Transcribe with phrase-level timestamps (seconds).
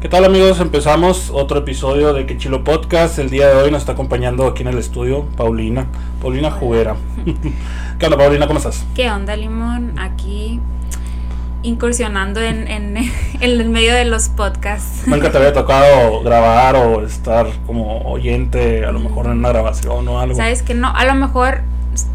[0.00, 0.60] ¿Qué tal amigos?
[0.60, 3.18] Empezamos otro episodio de Quechilo Podcast.
[3.18, 5.86] El día de hoy nos está acompañando aquí en el estudio Paulina,
[6.20, 6.96] Paulina Juguera.
[7.98, 8.46] ¿Qué onda Paulina?
[8.46, 8.84] ¿Cómo estás?
[8.94, 9.98] ¿Qué onda Limón?
[9.98, 10.60] Aquí
[11.62, 15.06] incursionando en, en, en el medio de los podcasts.
[15.08, 20.06] Nunca te había tocado grabar o estar como oyente, a lo mejor en una grabación
[20.08, 20.36] o algo.
[20.36, 21.62] Sabes que no, a lo mejor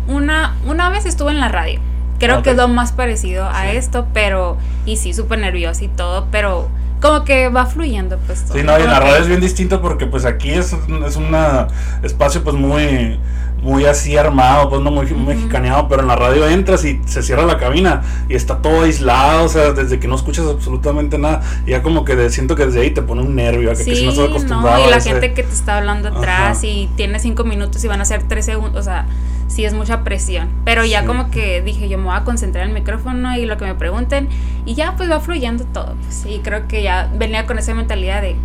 [0.07, 1.79] una, una vez estuve en la radio.
[2.19, 2.43] Creo Ok.
[2.43, 4.55] que es lo más parecido a esto, pero,
[4.85, 6.69] y sí, súper nerviosa y todo, pero
[7.01, 8.43] como que va fluyendo, pues.
[8.45, 8.57] todo.
[8.57, 11.15] Sí, no, y en la radio es bien distinto porque pues aquí es un es
[11.15, 11.67] una
[12.03, 13.19] espacio pues muy
[13.61, 17.45] muy así armado, pues no muy mexicaneado, pero en la radio entras y se cierra
[17.45, 21.83] la cabina y está todo aislado, o sea, desde que no escuchas absolutamente nada, ya
[21.83, 24.03] como que de- siento que desde ahí te pone un nervio, a que, que si
[24.05, 26.65] no estás acostumbrado no, y la ese- gente que te está hablando atrás Ajá.
[26.67, 29.05] y tiene cinco minutos y van a ser tres segundos, o sea,
[29.47, 30.47] sí es mucha presión.
[30.65, 31.07] Pero ya Sí.
[31.07, 33.75] como que dije, yo me voy a concentrar en el micrófono y lo que me
[33.75, 34.27] pregunten,
[34.65, 35.93] y ya pues va fluyendo todo.
[36.01, 38.37] Pues, y creo que ya venía con esa mentalidad de,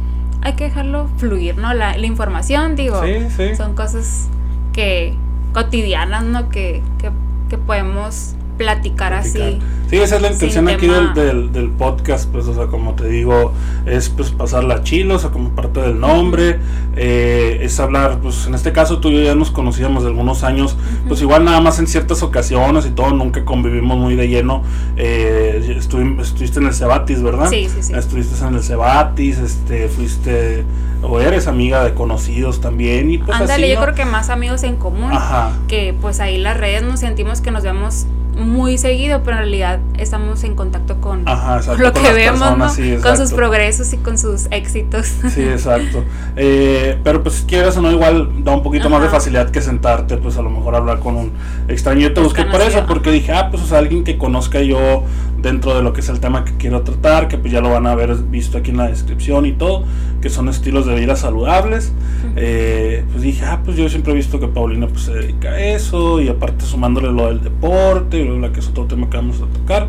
[0.42, 1.72] hay que dejarlo fluir, ¿no?
[1.72, 3.56] La, la información, digo, Sí, sí.
[3.56, 4.28] son cosas
[4.76, 5.14] que
[5.54, 6.50] cotidianas, ¿no?
[6.50, 7.10] Que, que,
[7.48, 9.58] que podemos platicar así.
[9.88, 13.06] Sí, esa es la intención aquí del, del, del podcast, pues, o sea, como te
[13.08, 13.52] digo,
[13.86, 16.58] es pues pasarla chilo, o sea, como parte del nombre,
[16.96, 20.42] eh, es hablar, pues en este caso tú y yo ya nos conocíamos de algunos
[20.42, 20.76] años,
[21.06, 24.64] pues igual nada más en ciertas ocasiones y todo, nunca convivimos muy de lleno,
[24.96, 27.48] eh, estuvi- estuviste en el Cebatis, ¿verdad?
[27.48, 27.92] Sí, sí, sí.
[27.94, 30.64] Estuviste en el Cebatis, este, fuiste,
[31.02, 33.84] o eres amiga de conocidos también, y pues Ándale, así, yo ¿no?
[33.86, 35.12] creo que más amigos en común.
[35.12, 35.52] Ajá.
[35.68, 38.06] que pues ahí las redes nos sentimos que nos vemos
[38.46, 42.40] muy seguido, pero en realidad estamos en contacto con Ajá, exacto, lo con que vemos,
[42.40, 42.84] personas, ¿no?
[42.84, 45.06] sí, con sus progresos y con sus éxitos.
[45.30, 46.04] Sí, exacto.
[46.36, 50.16] Eh, pero pues quieras o no, igual da un poquito más de facilidad que sentarte,
[50.16, 51.32] pues a lo mejor hablar con un
[51.68, 52.00] extraño.
[52.00, 55.04] Yo te busqué por eso, porque dije, ah, pues o sea, alguien que conozca yo
[55.38, 57.86] dentro de lo que es el tema que quiero tratar, que pues ya lo van
[57.86, 59.84] a haber visto aquí en la descripción y todo,
[60.20, 61.92] que son estilos de vida saludables.
[62.36, 65.60] Eh, pues dije, ah, pues yo siempre he visto que Paulina pues se dedica a
[65.60, 69.36] eso, y aparte sumándole lo del deporte, y la que es otro tema que vamos
[69.42, 69.88] a tocar,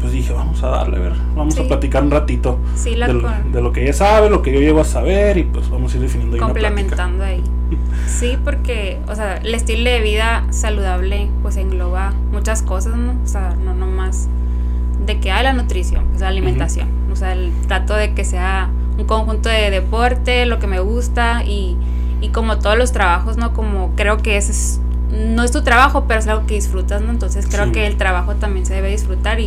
[0.00, 3.72] pues dije, vamos a darle, a ver, vamos a platicar un ratito Sí, de lo
[3.72, 6.36] que ella sabe, lo que yo llego a saber y pues vamos a ir definiendo
[6.36, 7.42] ahí complementando ahí.
[8.06, 13.16] Sí, porque, o sea, el estilo de vida saludable pues engloba muchas cosas, ¿no?
[13.22, 14.28] O sea, no nomás
[15.06, 16.88] de que hay la nutrición, pues la alimentación.
[17.12, 21.44] O sea, el trato de que sea un conjunto de deporte, lo que me gusta
[21.44, 21.76] y,
[22.20, 23.52] y como todos los trabajos, ¿no?
[23.52, 24.80] Como creo que ese es,
[25.12, 27.10] no es tu trabajo, pero es algo que disfrutas, ¿no?
[27.10, 27.72] Entonces creo Sí.
[27.72, 29.46] que el trabajo también se debe disfrutar y,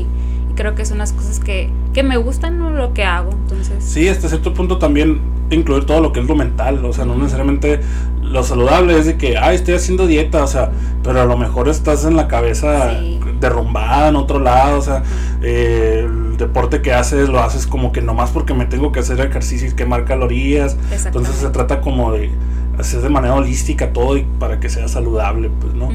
[0.50, 2.70] y creo que son unas cosas que, que me gustan, ¿no?
[2.72, 3.32] Lo que hago.
[3.32, 5.20] Entonces, Sí, hasta cierto punto también
[5.50, 7.80] incluir todo lo que es lo mental, o sea, no necesariamente
[8.22, 10.72] lo saludable es de que, ay, estoy haciendo dieta, o sea,
[11.04, 13.20] pero a lo mejor estás en la cabeza Sí.
[13.40, 15.04] derrumbada en otro lado, o sea,
[15.42, 19.20] eh, el deporte que haces lo haces como que nomás porque me tengo que hacer
[19.22, 20.76] ejercicio y quemar calorías,
[21.06, 22.30] entonces se trata como de
[22.78, 25.90] hacer de manera holística todo y para que sea saludable, pues, ¿no?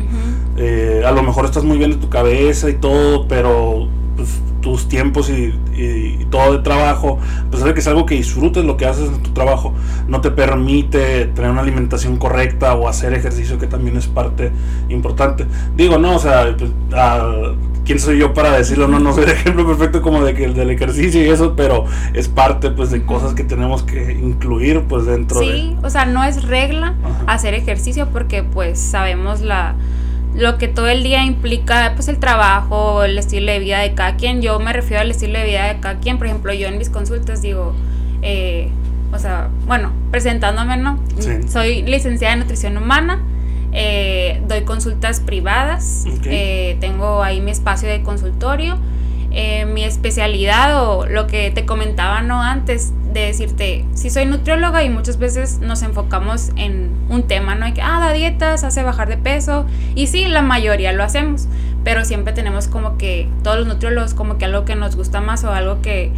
[0.56, 4.88] Eh, a lo mejor estás muy bien de tu cabeza y todo, pero pues, tus
[4.88, 8.64] tiempos y, y- y todo de trabajo, a pesar de que es algo que disfrutes
[8.64, 9.72] lo que haces en tu trabajo,
[10.06, 14.52] no te permite tener una alimentación correcta o hacer ejercicio que también es parte
[14.88, 15.46] importante.
[15.76, 17.52] Digo, no, o sea, pues, ah,
[17.84, 18.88] ¿quién soy yo para decirlo?
[18.88, 21.84] No, no soy el ejemplo perfecto como de que el del ejercicio y eso, pero
[22.14, 25.46] es parte pues de cosas que tenemos que incluir pues dentro de...
[25.46, 27.32] Sí, o sea, no es regla Ajá.
[27.32, 29.74] hacer ejercicio porque pues sabemos la
[30.34, 34.16] lo que todo el día implica pues el trabajo, el estilo de vida de cada
[34.16, 34.40] quien.
[34.40, 36.18] Yo me refiero al estilo de vida de cada quien.
[36.18, 37.74] Por ejemplo, yo en mis consultas digo,
[38.22, 38.70] eh,
[39.12, 40.98] o sea, bueno, presentándome, ¿no?
[41.18, 41.48] Sí.
[41.48, 43.20] Soy licenciada en nutrición humana.
[43.72, 48.78] Eh, doy consultas privadas, eh, tengo ahí mi espacio de consultorio,
[49.30, 54.84] eh, mi especialidad o lo que te comentaba no antes de decirte, si soy nutrióloga
[54.84, 57.64] y muchas veces nos enfocamos en un tema, ¿no?
[57.64, 61.48] Hay que, ah, da dietas, hace bajar de peso, y sí, la mayoría lo hacemos,
[61.84, 65.44] pero siempre tenemos como que, todos los nutriólogos, como que algo que nos gusta más
[65.44, 66.10] o algo que,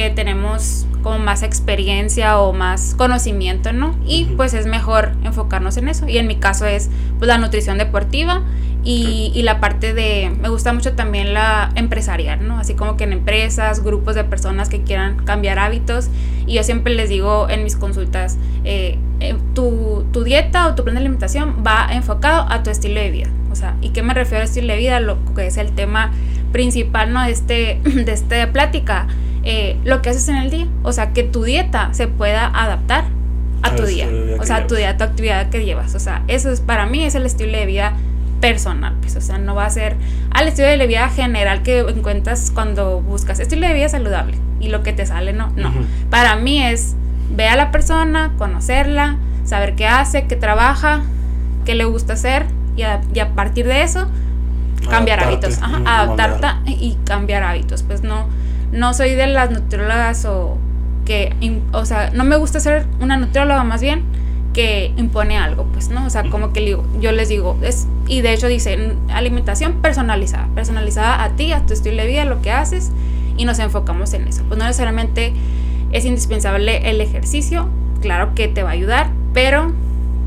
[0.00, 3.94] que tenemos como más experiencia o más conocimiento, ¿no?
[4.06, 4.36] Y Ujú.
[4.36, 6.08] pues es mejor enfocarnos en eso.
[6.08, 6.88] Y en mi caso es
[7.18, 8.42] pues la nutrición deportiva
[8.82, 12.58] y, y la parte de, me gusta mucho también la empresarial, ¿no?
[12.58, 16.08] Así como que en empresas, grupos de personas que quieran cambiar hábitos.
[16.46, 20.82] Y yo siempre les digo en mis consultas, eh, eh, tu, tu dieta o tu
[20.82, 23.28] plan de alimentación va enfocado a tu estilo de vida.
[23.50, 25.00] O sea, ¿y qué me refiero a estilo de vida?
[25.00, 26.10] Lo que es el tema
[26.52, 27.22] principal, ¿no?
[27.24, 29.06] De, este, de esta plática.
[29.42, 30.66] eh, lo que haces en el día.
[30.82, 33.04] O sea, que tu dieta se pueda adaptar
[33.62, 34.08] a A tu día.
[34.38, 34.78] O sea, tu llevas.
[34.78, 35.94] día, tu actividad que llevas.
[35.94, 37.94] O sea, eso es para mí es el estilo de vida
[38.40, 39.96] personal, pues, o sea, no va a ser
[40.30, 44.38] al estilo de vida general que encuentras cuando buscas estilo de vida saludable.
[44.60, 45.52] y lo que te sale no.
[45.56, 45.72] No.
[46.10, 46.94] Para mí es
[47.30, 51.02] ver a la persona, conocerla, saber qué hace, qué trabaja,
[51.66, 52.46] qué le gusta hacer
[52.80, 54.08] y a, partir de eso
[54.88, 55.60] cambiar hábitos.
[55.62, 57.82] adaptarte y cambiar hábitos.
[57.82, 58.26] Pues no,
[58.72, 60.58] no soy de las nutriólogas o
[61.04, 61.34] que,
[61.72, 64.04] o sea, no me gusta ser una nutrióloga más bien
[64.52, 66.06] que impone algo, pues, ¿no?
[66.06, 71.22] O sea, como que yo les digo, es, y de hecho dice, alimentación personalizada, personalizada
[71.22, 72.90] a ti, a tu estilo de vida, lo que haces,
[73.36, 74.42] y nos enfocamos en eso.
[74.48, 75.32] Pues no necesariamente
[75.92, 77.68] es indispensable el ejercicio,
[78.00, 79.72] claro que te va a ayudar, pero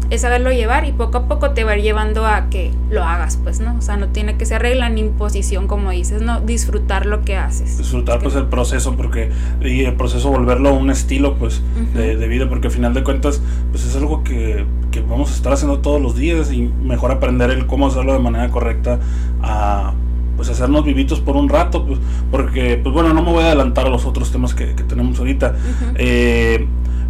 [0.10, 3.04] es saberlo llevar y poco a poco te va a ir llevando a que lo
[3.04, 3.76] hagas, pues, ¿no?
[3.78, 6.42] O sea, no tiene que ser regla ni imposición, como dices, ¿no?
[6.42, 7.78] Disfrutar lo que haces.
[7.78, 9.30] Disfrutar, pues, el proceso, porque,
[9.62, 11.62] y el proceso volverlo un estilo, pues,
[11.94, 13.42] de, vida, porque al final de cuentas,
[13.72, 17.50] pues, es algo que, que, vamos a estar haciendo todos los días y mejor aprender
[17.50, 19.00] el cómo hacerlo de manera correcta
[19.42, 19.94] a
[20.36, 22.00] pues hacernos vivitos por un rato, pues,
[22.32, 25.20] porque, pues bueno, no me voy a adelantar a los otros temas que, que tenemos
[25.20, 25.56] ahorita.
[25.96, 26.68] eh,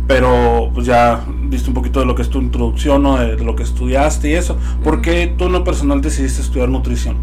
[0.07, 3.17] pero pues ya viste un poquito de lo que es tu introducción, ¿no?
[3.17, 4.57] de, lo que estudiaste y eso.
[4.83, 7.17] ¿Por qué tú en lo personal decidiste estudiar nutrición?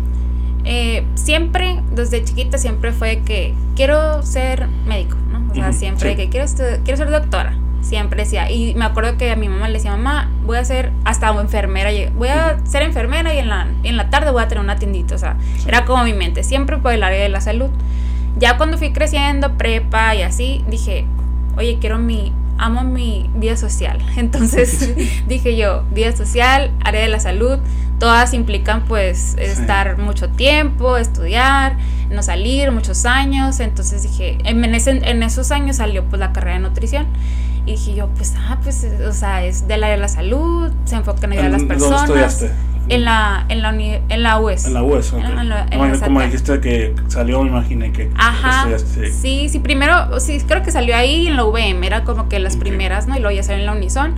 [0.64, 5.50] Eh, siempre, desde chiquita, siempre fue que quiero ser médico, ¿no?
[5.50, 6.46] O sea, siempre que quiero,
[6.84, 7.56] quiero ser doctora.
[7.80, 8.50] Siempre decía.
[8.50, 11.90] Y me acuerdo que a mi mamá le decía, mamá, voy a ser hasta enfermera.
[12.14, 15.14] Voy a ser enfermera y en la, en la tarde voy a tener una tiendita.
[15.14, 15.36] O sea,
[15.66, 17.70] era como mi mente, siempre por el área de la salud.
[18.38, 21.06] Ya cuando fui creciendo, prepa y así, dije,
[21.56, 23.98] oye, quiero mi amo mi vida social.
[24.16, 24.94] Entonces
[25.26, 27.58] dije yo, vida social, área de la salud,
[27.98, 31.76] todas implican pues estar mucho tiempo, estudiar,
[32.10, 33.60] no salir muchos años.
[33.60, 37.06] Entonces dije, en, en esos años salió pues la carrera de nutrición.
[37.66, 40.96] Y dije yo, pues, ah, pues, o sea, es del área de la salud, se
[40.96, 42.08] enfoca en ayudar a las personas.
[42.08, 42.69] ¿Dónde estudiaste?
[42.90, 44.66] En la, en la, en la UES.
[44.66, 45.22] En la UES, ok.
[46.04, 49.48] como dijiste que salió, me imaginé que Ajá, sí.
[49.48, 53.06] sí, primero, sí, creo que salió ahí en la UVM, era como que las primeras,
[53.06, 53.16] ¿no?
[53.16, 54.14] Y luego ya salió en la Unison.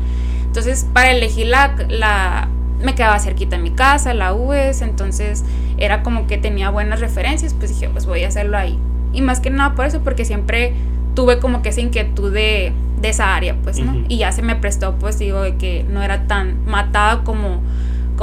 [0.47, 2.49] Entonces, para elegir la, la,
[2.83, 5.45] me quedaba cerquita en mi casa, la UES, entonces
[5.79, 8.79] era como que tenía buenas referencias, pues dije, pues voy a hacerlo ahí.
[9.13, 10.75] Y más que nada por eso, porque siempre
[11.15, 14.03] tuve como que esa inquietud de, de esa área, pues, ¿no?
[14.09, 17.61] Y ya se me prestó, pues digo, de que no era tan matada como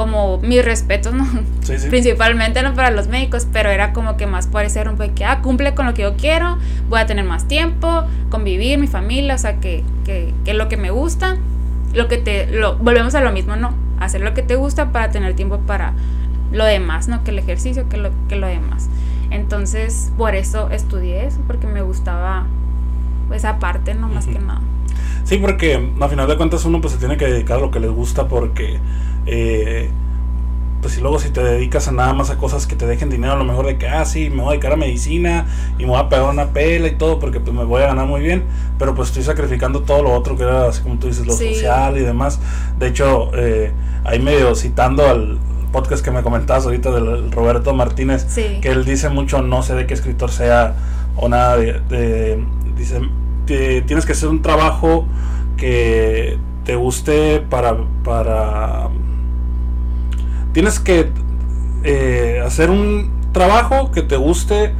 [0.00, 1.26] como mis respetos, ¿no?
[1.60, 1.90] Sí, sí.
[1.90, 5.42] Principalmente no para los médicos, pero era como que más parecer un poco que, ah,
[5.42, 6.56] cumple con lo que yo quiero,
[6.88, 10.78] voy a tener más tiempo, convivir, mi familia, o sea, que, que, que lo que
[10.78, 11.36] me gusta,
[11.92, 13.74] lo que te, lo, volvemos a lo mismo, ¿no?
[13.98, 15.92] Hacer lo que te gusta para tener tiempo para
[16.50, 17.22] lo demás, ¿no?
[17.22, 18.88] Que el ejercicio, que lo, que lo demás.
[19.28, 22.46] Entonces, por eso estudié eso, porque me gustaba
[23.34, 24.08] esa parte, ¿no?
[24.08, 24.62] Más que nada.
[25.24, 27.80] Sí, porque a final de cuentas uno pues se tiene que dedicar a lo que
[27.80, 28.80] le gusta porque
[29.26, 29.90] eh,
[30.80, 33.34] pues si luego si te dedicas a nada más a cosas que te dejen dinero,
[33.34, 35.46] a lo mejor de que, ah, sí, me voy a dedicar a medicina
[35.78, 38.06] y me voy a pegar una pela y todo porque pues me voy a ganar
[38.06, 38.44] muy bien,
[38.78, 41.98] pero pues estoy sacrificando todo lo otro que era, así como tú dices, lo social
[41.98, 42.40] y demás.
[42.78, 43.72] De hecho, eh,
[44.04, 45.38] ahí medio citando al
[45.70, 49.86] podcast que me comentabas ahorita del Roberto Martínez, que él dice mucho, no sé de
[49.86, 50.74] qué escritor sea
[51.16, 52.42] o nada de,
[52.76, 53.00] dice,
[53.46, 55.06] tienes que hacer un trabajo
[55.56, 56.38] que
[56.70, 58.90] te guste para, para
[60.52, 61.10] tienes que
[61.82, 64.72] eh, hacer un trabajo que te guste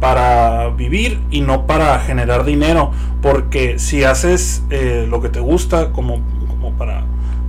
[0.00, 2.90] para vivir y no para generar dinero.
[3.22, 7.04] Porque si haces eh, lo que te gusta como, como para,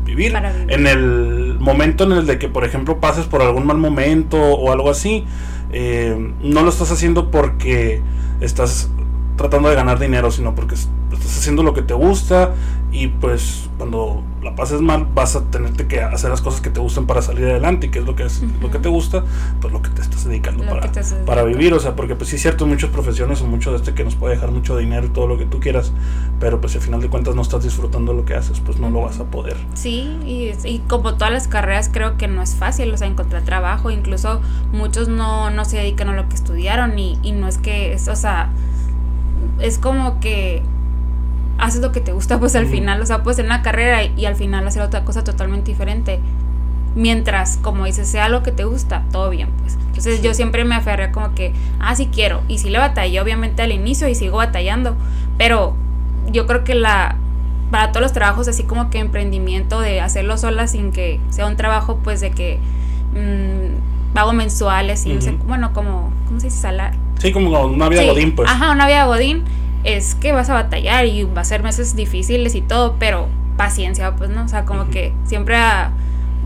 [0.06, 0.36] vivir,
[0.68, 4.72] en el momento en el de que, por ejemplo, pases por algún mal momento o
[4.72, 5.26] algo así,
[5.72, 8.04] eh, no lo estás haciendo porque
[8.42, 8.92] estás
[9.38, 12.54] tratando de ganar dinero, sino porque estás haciendo lo que te gusta
[12.92, 16.80] y pues cuando la pases mal vas a tenerte que hacer las cosas que te
[16.80, 19.24] gustan para salir adelante y que es lo que es lo que te gusta
[19.60, 20.90] pues lo que te estás dedicando para,
[21.26, 21.74] para vivir.
[21.74, 24.16] O sea porque pues sí es cierto muchas profesiones o mucho de este que nos
[24.16, 25.92] puede dejar mucho dinero y todo lo que tú quieras
[26.40, 28.90] pero pues si al final de cuentas no estás disfrutando lo que haces pues no
[28.90, 29.58] lo vas a poder.
[29.74, 33.44] Sí y, y como todas las carreras creo que no es fácil o sea encontrar
[33.44, 34.42] trabajo incluso
[34.72, 38.08] muchos no, no se dedican a lo que estudiaron y, y no es que es
[38.08, 38.50] o sea
[39.60, 40.64] es como que
[41.58, 44.26] haces lo que te gusta, pues al final, o sea, puedes tener una carrera y,
[44.26, 46.20] al final hacer otra cosa totalmente diferente.
[46.96, 49.78] Mientras, como dices, sea lo que te gusta, todo bien, pues.
[49.88, 52.42] Entonces yo siempre me aferré como que, ah, sí quiero.
[52.48, 54.96] Y sí le batallé, obviamente, al inicio y sigo batallando.
[55.38, 55.76] Pero
[56.32, 57.16] yo creo que la,
[57.72, 61.56] para todos los trabajos, así como que emprendimiento de hacerlo sola sin que sea un
[61.56, 62.60] trabajo, pues de que
[63.14, 66.58] mmm, pago mensuales y no sé, bueno, como, ¿cómo se dice?
[66.58, 66.96] Salar.
[67.20, 68.50] Sí, como una vida godín, pues.
[68.50, 69.44] Ajá, una vida godín
[69.84, 74.16] es que vas a batallar y va a ser meses difíciles y todo, pero paciencia,
[74.16, 74.44] pues, ¿no?
[74.44, 75.92] O sea, como que siempre a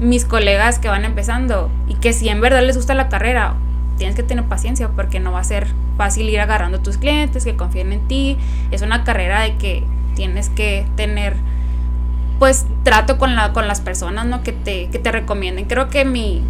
[0.02, 3.56] mis colegas que van empezando y que si en verdad les gusta la carrera,
[3.98, 7.56] tienes que tener paciencia porque no va a ser fácil ir agarrando tus clientes, que
[7.56, 8.38] confíen en ti.
[8.72, 11.38] Es una carrera de que tienes que tener
[12.38, 14.44] pues trato con la con las personas, ¿no?
[14.44, 15.68] Que te que te recomienden.
[15.68, 16.44] Creo que mi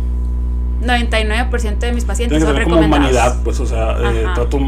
[0.81, 4.59] 99% de mis pacientes Tiene que son como humanidad, pues, o sea, eh, trato,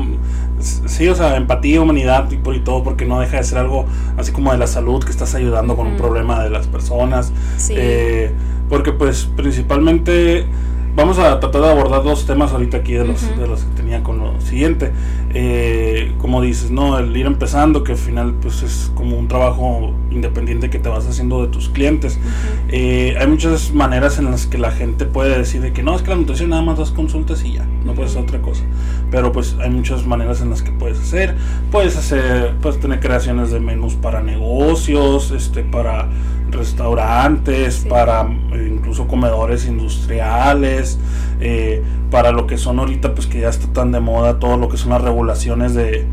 [0.59, 3.85] sí, o sea, empatía, humanidad y, por- y todo, porque no deja de ser algo
[4.17, 7.31] así como de la salud, que estás ayudando con un problema de las personas.
[7.57, 7.73] Sí.
[7.77, 8.31] Eh,
[8.69, 10.45] porque, pues, principalmente,
[10.95, 14.03] vamos a tratar de abordar dos temas ahorita aquí de los, de los que tenía
[14.03, 14.91] con lo siguiente.
[15.35, 16.99] Eh, como dices, ¿no?
[16.99, 21.07] El ir empezando, que al final, pues, es como un trabajo independiente que te vas
[21.07, 22.17] haciendo de tus clientes.
[22.17, 22.67] Ujú.
[22.69, 26.03] Eh, hay muchas maneras en las que la gente puede decir de que no, es
[26.03, 28.63] que la nutrición nada más das consultas y ya, no puedes hacer otra cosa.
[29.09, 31.35] Pero pues hay muchas maneras en las que puedes hacer.
[31.71, 36.09] Puedes hacer, puedes tener creaciones de menús para negocios, este, para
[36.51, 37.89] restaurantes, Sí.
[37.89, 38.21] para
[38.53, 40.99] eh, incluso comedores industriales,
[41.39, 41.81] eh,
[42.13, 44.77] para lo que son ahorita, pues que ya está tan de moda todo lo que
[44.77, 46.05] son las regulaciones de,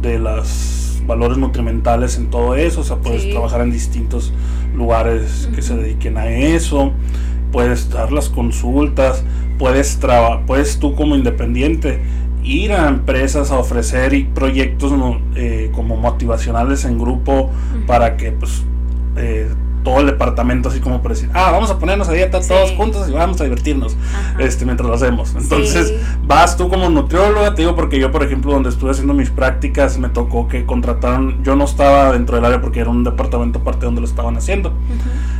[0.00, 2.80] de los valores nutrimentales en todo eso.
[2.82, 3.30] O sea, puedes Sí.
[3.32, 4.32] trabajar en distintos
[4.74, 6.92] lugares que se dediquen a eso,
[7.50, 9.24] puedes dar las consultas,
[9.58, 12.00] puedes, traba- puedes tú como independiente
[12.44, 14.92] ir a empresas a ofrecer y proyectos
[15.34, 17.50] eh, como motivacionales en grupo
[17.86, 18.62] para que pues
[19.16, 19.48] eh,
[19.88, 22.48] todo el departamento así como para decir, ah, vamos a ponernos a dieta Sí.
[22.48, 24.42] todos juntos y vamos a divertirnos Ajá.
[24.42, 25.34] este, mientras lo hacemos.
[25.34, 25.94] Entonces, Sí.
[26.26, 29.98] vas tú como nutrióloga, te digo porque yo, por ejemplo, donde estuve haciendo mis prácticas,
[29.98, 33.86] me tocó que contrataron, yo no estaba dentro del área porque era un departamento aparte
[33.86, 34.72] donde lo estaban haciendo.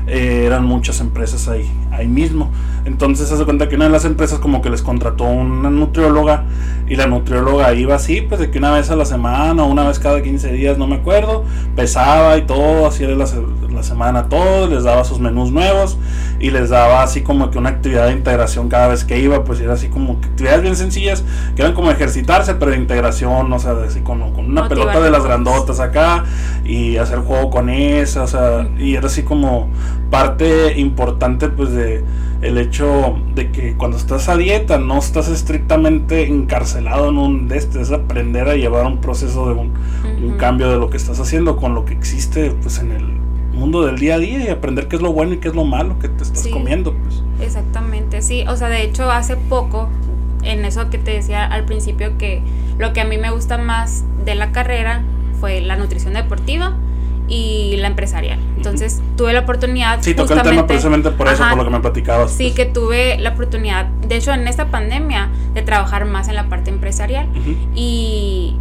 [0.06, 2.50] Eh, eran muchas empresas ahí, ahí mismo.
[2.88, 6.44] Entonces, se hace cuenta que una de las empresas como que les contrató una nutrióloga
[6.88, 9.86] y la nutrióloga iba así, pues de que una vez a la semana o una
[9.86, 11.44] vez cada 15 días, no me acuerdo,
[11.76, 15.98] pesaba y todo, así era la, se- la semana todo, les daba sus menús nuevos
[16.40, 19.60] y les daba así como que una actividad de integración cada vez que iba, pues
[19.60, 23.58] era así como que actividades bien sencillas, que eran como ejercitarse, pero de integración, o
[23.58, 26.24] sea, así con, con una pelota de las grandotas acá
[26.64, 29.68] y hacer juego con esa, o sea, y era así como
[30.10, 32.02] parte importante pues de
[32.42, 37.58] el hecho de que cuando estás a dieta no estás estrictamente encarcelado en un de
[37.58, 39.72] este, es aprender a llevar un proceso de un,
[40.24, 43.04] un cambio de lo que estás haciendo con lo que existe pues en el
[43.52, 45.64] mundo del día a día y aprender qué es lo bueno y qué es lo
[45.64, 46.50] malo que te estás Sí.
[46.50, 48.44] comiendo pues Exactamente, sí.
[48.48, 49.88] O sea, de hecho, hace poco,
[50.42, 52.40] en eso que te decía al principio, que
[52.78, 55.02] lo que a mí me gusta más de la carrera
[55.40, 56.76] fue la nutrición deportiva
[57.28, 58.38] y la empresarial.
[58.56, 59.98] Entonces, tuve la oportunidad.
[60.00, 62.54] sí toqué el tema precisamente por eso Ajá, por lo que me platicabas Sí, pues.
[62.54, 66.70] que tuve la oportunidad, de hecho, en esta pandemia, de trabajar más en la parte
[66.70, 67.28] empresarial.
[67.74, 68.56] Y,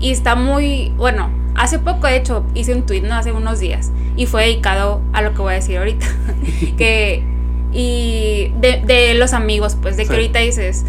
[0.00, 3.14] y está muy, bueno, hace poco de hecho hice un tweet, ¿no?
[3.14, 3.90] Hace unos días.
[4.16, 6.06] Y fue dedicado a lo que voy a decir ahorita.
[6.76, 7.24] que,
[7.72, 10.84] y de, de los amigos, pues, de que ahorita dices,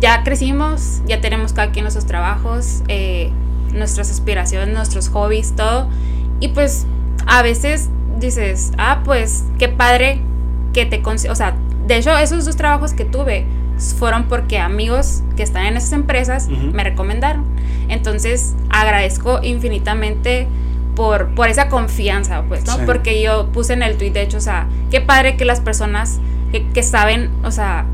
[0.00, 3.30] ya crecimos, ya tenemos cada quien nuestros trabajos, eh,
[3.72, 5.88] nuestras aspiraciones, nuestros hobbies, todo.
[6.42, 6.86] Y pues
[7.26, 10.20] a veces dices, ah, pues qué padre
[10.72, 11.02] que te...
[11.02, 11.54] consi- O sea,
[11.86, 13.46] de hecho esos dos trabajos que tuve
[13.98, 17.44] fueron porque amigos que están en esas empresas me recomendaron.
[17.88, 20.46] Entonces agradezco infinitamente
[20.94, 22.74] por, por esa confianza, pues, ¿no?
[22.76, 22.82] Sí.
[22.86, 26.18] Porque yo puse en el tweet, de hecho, o sea, qué padre que las personas
[26.52, 27.86] que, que saben, o sea,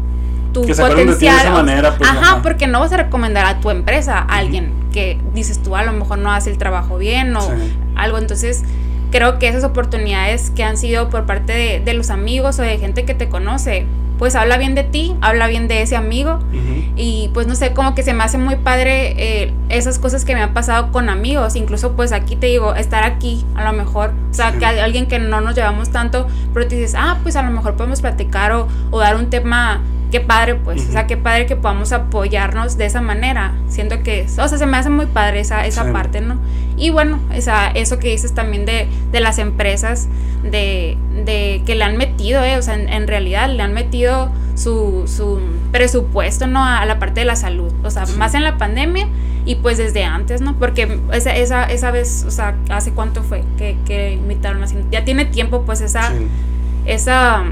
[0.53, 1.39] tu Que acuerden de potencial.
[1.41, 2.43] esa manera, pues, ajá, ajá.
[2.43, 5.93] porque no vas a recomendar a tu empresa a alguien que dices tú a lo
[5.93, 7.53] mejor no hace el trabajo bien o Sí.
[7.99, 8.19] Algo.
[8.19, 8.63] Entonces,
[9.11, 12.79] creo que esas oportunidades que han sido por parte de, de los amigos o de
[12.79, 13.87] gente que te conoce,
[14.19, 16.41] pues habla bien de ti, habla bien de ese amigo.
[16.97, 20.35] Y pues no sé, como que se me hace muy padre eh, esas cosas que
[20.35, 21.55] me han pasado con amigos.
[21.55, 24.13] Incluso pues aquí te digo, estar aquí a lo mejor.
[24.31, 24.59] O sea, Sí.
[24.59, 27.51] que hay alguien que no nos llevamos tanto, pero te dices, ah, pues a lo
[27.53, 29.83] mejor podemos platicar o, o dar un tema.
[30.11, 30.89] Qué padre, pues.
[30.89, 33.53] O sea, qué padre que podamos apoyarnos de esa manera.
[33.69, 35.91] Siento que, o sea, se me hace muy padre esa, esa Sí.
[35.93, 36.39] parte, ¿no?
[36.79, 40.09] Y bueno, esa, eso que dices también de, de las empresas,
[40.43, 42.57] de, de que le han metido, ¿eh?
[42.57, 45.41] O sea, en, en realidad le han metido su, su
[45.73, 46.65] presupuesto, ¿no?
[46.65, 47.73] A la parte de la salud.
[47.85, 48.17] O sea, Sí.
[48.17, 49.09] más en la pandemia
[49.45, 50.57] y pues desde antes, ¿no?
[50.59, 54.77] Porque esa, esa, esa vez, o sea, ¿hace cuánto fue que, que invitaron así?
[54.93, 56.27] Ya tiene tiempo, pues, esa, Sí.
[56.87, 57.45] esa,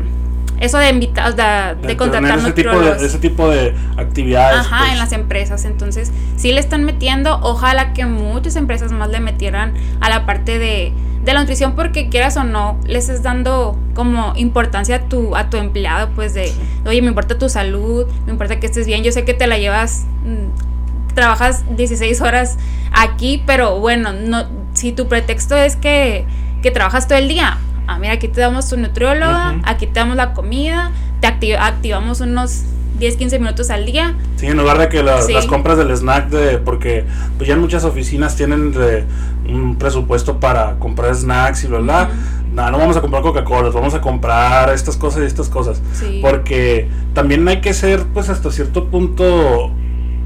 [0.61, 4.79] eso de invitar, de, de De contratar ese tipo de, ese tipo de actividades Ajá,
[4.81, 4.93] pues.
[4.93, 5.65] en las empresas.
[5.65, 7.39] Entonces, sí le están metiendo.
[7.43, 10.93] Ojalá que muchas empresas más le metieran a la parte de,
[11.25, 15.51] de la nutrición, porque quieras o no, les estás dando como importancia a tu, a
[15.51, 16.53] tu empleado, pues de,
[16.87, 19.03] oye, me importa tu salud, me importa que estés bien.
[19.03, 22.59] Yo sé que te la llevas, mm, trabajas 16 horas
[22.93, 26.25] aquí, pero bueno, no, si tu pretexto es que,
[26.63, 27.59] que trabajas todo el día.
[27.87, 30.91] Ah, mira, aquí te damos tu nutrióloga, aquí te damos la comida,
[31.21, 32.63] te acti- activamos unos
[32.99, 34.15] 10, 15 minutos al día.
[34.37, 37.05] Sí, en lugar de que las compras del snack, de porque
[37.37, 39.05] pues ya en muchas oficinas tienen de,
[39.49, 42.11] un presupuesto para comprar snacks y bla, bla.
[42.53, 45.83] No, no vamos a comprar Coca-Cola, vamos a comprar estas cosas y estas cosas.
[46.23, 49.71] Porque también hay que ser, pues hasta cierto punto,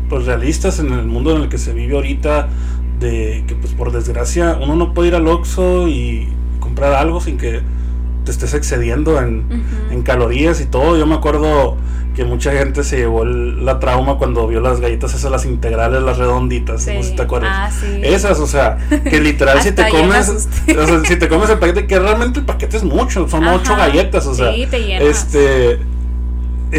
[0.08, 2.48] pues realistas en el mundo en el que se vive ahorita,
[3.00, 6.28] de que pues por desgracia uno no puede ir al Oxxo y
[6.70, 7.62] comprar algo sin que
[8.24, 9.44] te estés excediendo en,
[9.90, 10.96] en calorías y todo.
[10.96, 11.76] Yo me acuerdo
[12.14, 16.18] que mucha gente se llevó la trauma cuando vio las galletas esas, las integrales, las
[16.18, 17.50] redonditas, no sé si te acuerdas.
[17.52, 18.00] Ah, sí.
[18.04, 21.88] Esas, o sea, que literal si te comes, o sea, si te comes el paquete,
[21.88, 25.80] que realmente el paquete es mucho, son ocho galletas, o sea, sí, te este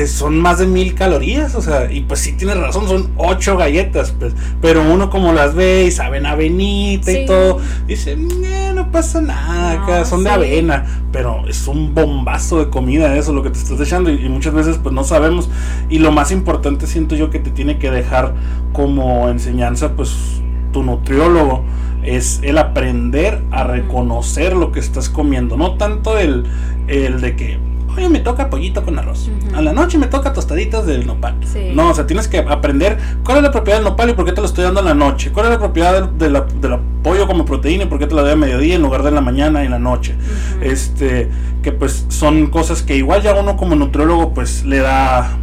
[0.07, 4.13] son más de mil calorías, o sea, y pues sí tienes razón, son ocho galletas,
[4.17, 10.05] pues, pero uno como las ve y saben avenita y todo, dice, no pasa nada,
[10.05, 14.10] son de avena, pero es un bombazo de comida eso lo que te estás echando
[14.10, 15.50] y, muchas veces pues no sabemos
[15.89, 18.33] y lo más importante siento yo que te tiene que dejar
[18.71, 21.63] como enseñanza pues tu nutriólogo
[22.03, 26.45] es el aprender a reconocer lo que estás comiendo, no tanto el,
[26.88, 27.60] el de que
[27.95, 29.29] Oye, me toca pollito con arroz.
[29.53, 31.36] A la noche me toca tostaditas del nopal.
[31.74, 34.31] No, o sea, tienes que aprender cuál es la propiedad del nopal y por qué
[34.31, 35.31] te lo estoy dando en la noche.
[35.31, 38.31] Cuál es la propiedad del, de pollo como proteína y por qué te la doy
[38.31, 40.15] a mediodía en lugar de en la mañana y en la noche.
[40.62, 41.29] Este,
[41.62, 45.38] que pues son cosas que igual ya uno como nutriólogo pues le da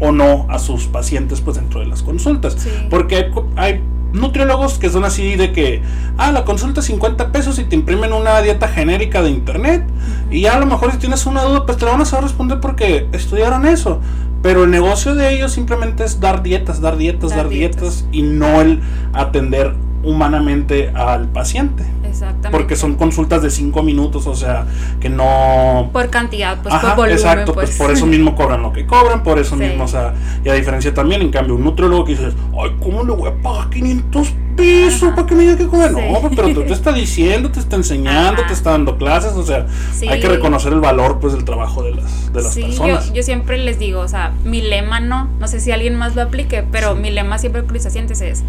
[0.00, 2.56] o no a sus pacientes pues dentro de las consultas.
[2.90, 3.80] Porque hay
[4.16, 5.82] nutriólogos que son así de que,
[6.18, 9.84] ah, la consulta es 50 pesos y te imprimen una dieta genérica de internet.
[10.30, 12.24] Y ya a lo mejor si tienes una duda, pues te la van a saber
[12.24, 14.00] responder porque estudiaron eso.
[14.42, 18.60] Pero el negocio de ellos simplemente es dar dietas, dar dietas, dar, dietas y no
[18.60, 18.80] el
[19.12, 19.74] atender
[20.06, 21.84] humanamente al paciente.
[22.04, 22.50] Exactamente.
[22.50, 24.64] Porque son consultas de 5 minutos, o sea,
[25.00, 25.90] que no...
[25.92, 27.12] Por cantidad, pues por volumen.
[27.12, 27.76] Exacto, pues.
[27.76, 30.94] por eso mismo cobran lo que cobran, por eso mismo, o sea, y a diferencia
[30.94, 35.10] también, en cambio, un nutriólogo que dices, ay, ¿cómo le voy a pagar 500 pesos
[35.14, 35.90] para que me diga que comer?
[35.92, 39.66] No, pues, pero te, está diciendo, te está enseñando, te está dando clases, o sea,
[40.08, 43.08] hay que reconocer el valor, pues, del trabajo de las, de las sí, personas.
[43.08, 46.14] Yo, yo siempre les digo, o sea, mi lema no, no sé si alguien más
[46.14, 48.44] lo aplique, pero mi lema siempre con mis pacientes es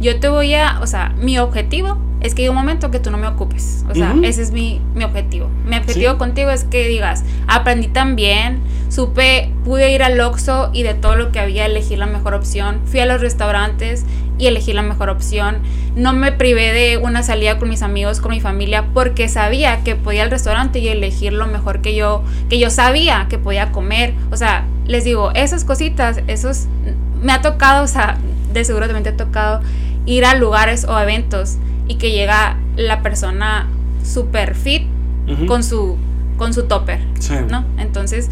[0.00, 3.10] yo te voy a, o sea, mi objetivo es que hay un momento que tú
[3.10, 3.84] no me ocupes.
[3.88, 5.48] O sea, ese es mi, mi, objetivo.
[5.64, 10.82] Mi objetivo contigo es que digas, aprendí tan bien, supe, pude ir al Oxxo y
[10.82, 12.80] de todo lo que había elegí la mejor opción.
[12.86, 14.04] Fui a los restaurantes
[14.38, 15.58] y elegí la mejor opción.
[15.94, 19.94] No me privé de una salida con mis amigos, con mi familia, porque sabía que
[19.94, 23.72] podía ir al restaurante y elegir lo mejor que yo, que yo sabía que podía
[23.72, 24.14] comer.
[24.32, 26.66] O sea, les digo, esas cositas, esos
[27.22, 28.18] me ha tocado, o sea,
[28.52, 29.60] de seguro también te ha tocado
[30.06, 31.56] ir a lugares o eventos
[31.88, 33.68] y que llega la persona
[34.02, 34.82] super fit
[35.48, 35.96] con su
[36.36, 37.00] con su topper,
[37.50, 37.64] ¿no?
[37.78, 38.30] Entonces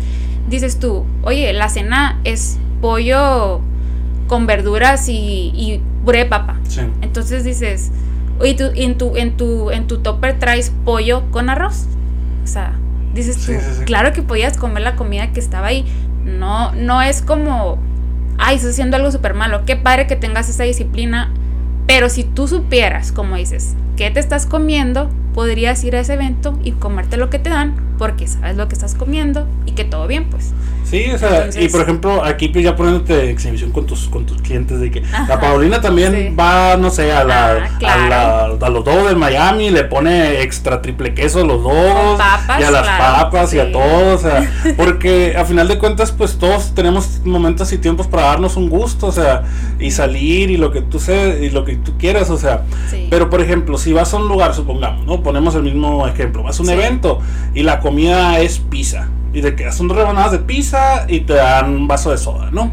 [0.49, 3.61] dices tú, oye, la cena es pollo
[4.29, 6.57] con verduras y, y puré de papa.
[7.03, 7.91] Entonces dices,
[8.39, 11.87] oye, tú, en tu en tu en tu topper traes pollo con arroz.
[12.45, 12.75] O sea,
[13.15, 13.53] dices tú,
[13.87, 15.85] claro que podías comer la comida que estaba ahí.
[16.25, 17.79] No no es como
[18.39, 19.65] ay, estás haciendo algo súper malo.
[19.65, 21.31] Qué padre que tengas esa disciplina.
[21.87, 26.59] Pero si tú supieras, como dices, qué te estás comiendo, podrías ir a ese evento
[26.63, 30.07] y comerte lo que te dan porque sabes lo que estás comiendo y que todo
[30.07, 30.53] bien, pues.
[30.85, 34.41] Sí, o sea, y por ejemplo, aquí pues ya poniéndote exhibición con tus, con tus
[34.43, 39.07] clientes de que la Paulina también va, no sé, a, la, ah, a, los dos
[39.07, 42.21] del Miami, le pone extra triple queso a los dos
[42.61, 46.39] y a las papas y a todos, o sea, porque a final de cuentas, pues
[46.39, 49.45] todos tenemos momentos y tiempos para darnos un gusto, o sea,
[49.81, 52.65] y salir y lo que tú sé, y lo que tú quieras, o sea,
[53.11, 55.23] pero por ejemplo, si vas a un lugar, supongamos, ¿no?
[55.23, 57.21] Ponemos el mismo ejemplo, vas a un evento
[57.55, 59.09] y la comida es pizza.
[59.33, 62.71] Y de que son rebanadas de pizza y te dan un vaso de soda, ¿no?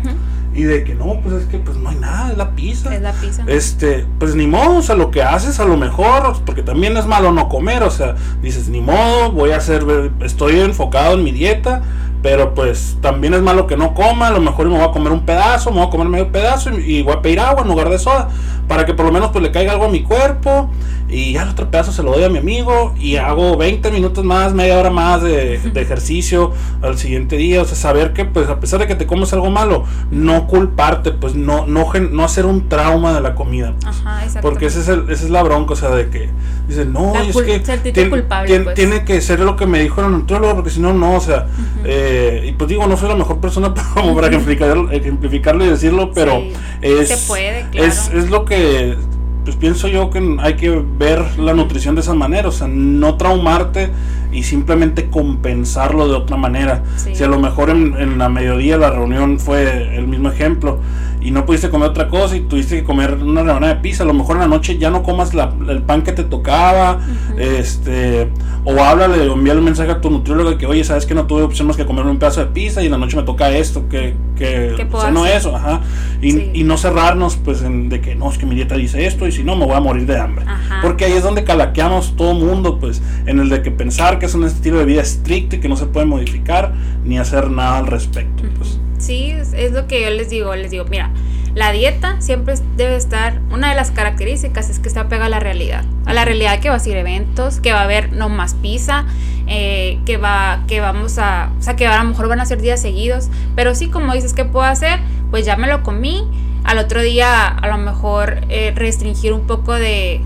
[0.53, 2.93] Y de que no, pues es que pues no hay nada, es la pizza.
[2.93, 3.43] Es la pizza.
[3.47, 7.05] Este, pues ni modo, o sea, lo que haces a lo mejor, porque también es
[7.05, 9.85] malo no comer, o sea, dices, ni modo, voy a hacer,
[10.21, 11.81] estoy enfocado en mi dieta,
[12.21, 15.11] pero pues también es malo que no coma, a lo mejor me voy a comer
[15.11, 17.89] un pedazo, me voy a comer medio pedazo y, voy a pedir agua en lugar
[17.89, 18.29] de soda,
[18.71, 20.69] para que por lo menos pues le caiga algo a mi cuerpo
[21.11, 24.23] y ya el otro pedazo se lo doy a mi amigo y hago 20 minutos
[24.23, 28.59] más, media hora más de, ejercicio al siguiente día, o sea, saber que pues a
[28.59, 32.69] pesar de que te comes algo malo, no culparte, pues no no, no hacer un
[32.69, 33.73] trauma de la comida.
[33.81, 36.29] Pues, porque ese es el, esa es la bronca, o sea, de que
[36.67, 38.75] dicen, no, es que pues.
[38.75, 41.47] tiene, que ser lo que me dijo el nutriólogo, porque si no, no, o sea,
[41.83, 46.41] eh, y pues digo, no soy la mejor persona como para ejemplificarlo y decirlo, pero
[46.81, 47.29] es,
[47.73, 48.95] es, es lo que
[49.43, 53.15] pues pienso yo que hay que ver la nutrición de esa manera, o sea, no
[53.15, 53.89] traumarte
[54.31, 56.83] y simplemente compensarlo de otra manera.
[56.95, 60.79] Si a lo mejor en, en la mediodía la reunión fue el mismo ejemplo,
[61.21, 64.07] y no pudiste comer otra cosa y tuviste que comer una rebanada de pizza, a
[64.07, 66.99] lo mejor en la noche ya no comas el pan que te tocaba,
[67.37, 68.29] este,
[68.65, 71.43] o háblale o envíale un mensaje a tu nutriólogo que, oye, sabes que no tuve
[71.43, 73.87] opción más que comer un pedazo de pizza y en la noche me toca esto,
[73.87, 75.81] que, que o sea, no eso, ajá,
[76.21, 79.27] y, y, no cerrarnos pues en, de que no, es que mi dieta dice esto
[79.27, 80.45] y si no me voy a morir de hambre,
[80.81, 84.33] porque ahí es donde calaqueamos todo mundo, pues, en el de que pensar que es
[84.33, 86.73] un estilo de vida estricto y que no se puede modificar
[87.05, 88.79] ni hacer nada al respecto, pues.
[89.01, 91.09] Sí, es, lo que yo les digo, les digo, mira,
[91.55, 95.39] la dieta siempre debe estar, una de las características es que está pegada a la
[95.39, 98.53] realidad, a la realidad que va a ser eventos, que va a haber no más
[98.53, 99.05] pizza,
[99.47, 102.61] eh, que va, que vamos a, o sea, que a lo mejor van a ser
[102.61, 104.99] días seguidos, pero sí, como dices, ¿qué puedo hacer?
[105.31, 106.27] Pues ya me lo comí,
[106.63, 110.21] al otro día a lo mejor eh, restringir un poco de,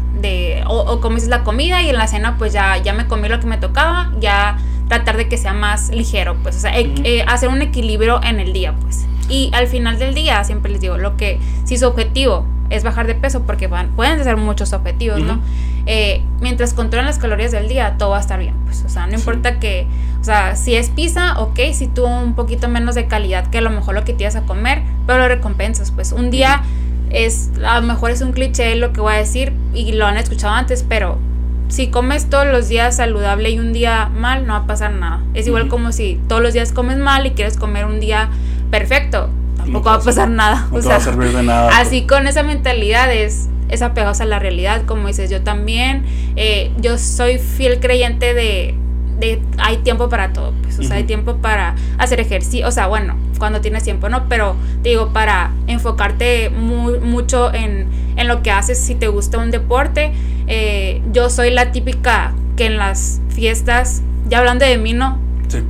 [0.68, 3.30] o, o como dices, la comida y en la cena pues ya, ya me comí
[3.30, 4.58] lo que me tocaba, ya
[4.88, 8.54] tratar de que sea más ligero, pues, o sea, e, hacer un equilibrio en el
[8.54, 9.06] día, pues.
[9.30, 13.08] Y al final del día, siempre les digo, lo que, si su objetivo es bajar
[13.08, 15.40] de peso, porque van, pueden ser muchos objetivos, ¿no?
[15.88, 19.08] Eh, mientras controlan las calorías del día, todo va a estar bien, pues, o sea,
[19.08, 19.88] no importa que,
[20.20, 23.62] o sea, si es pizza, ok, si tú un poquito menos de calidad que a
[23.62, 26.64] lo mejor lo que te ibas a comer, pero lo recompensas, pues, un día
[27.12, 30.18] es, a lo mejor es un cliché lo que voy a decir, y lo han
[30.18, 31.20] escuchado antes, pero
[31.68, 35.22] si comes todos los días saludable y un día mal, no va a pasar nada.
[35.34, 38.30] Es igual como si todos los días comes mal y quieres comer un día
[38.72, 40.68] perfecto, tampoco va a pasar nada.
[40.72, 41.78] No va a servir de nada.
[41.78, 46.72] Así con esa mentalidad es, es apegados a la realidad, como dices, yo también, eh,
[46.80, 48.76] yo soy fiel creyente de,
[49.20, 52.88] de hay tiempo para todo, pues, o sea, hay tiempo para hacer ejercicio, o sea,
[52.88, 54.28] bueno, cuando tienes tiempo, ¿no?
[54.28, 59.52] Pero digo, para enfocarte muy, mucho en, en lo que haces, si te gusta un
[59.52, 60.14] deporte,
[60.48, 65.20] eh, yo soy la típica que en las fiestas, ya hablando de mí, ¿no?
[65.48, 65.64] Sí.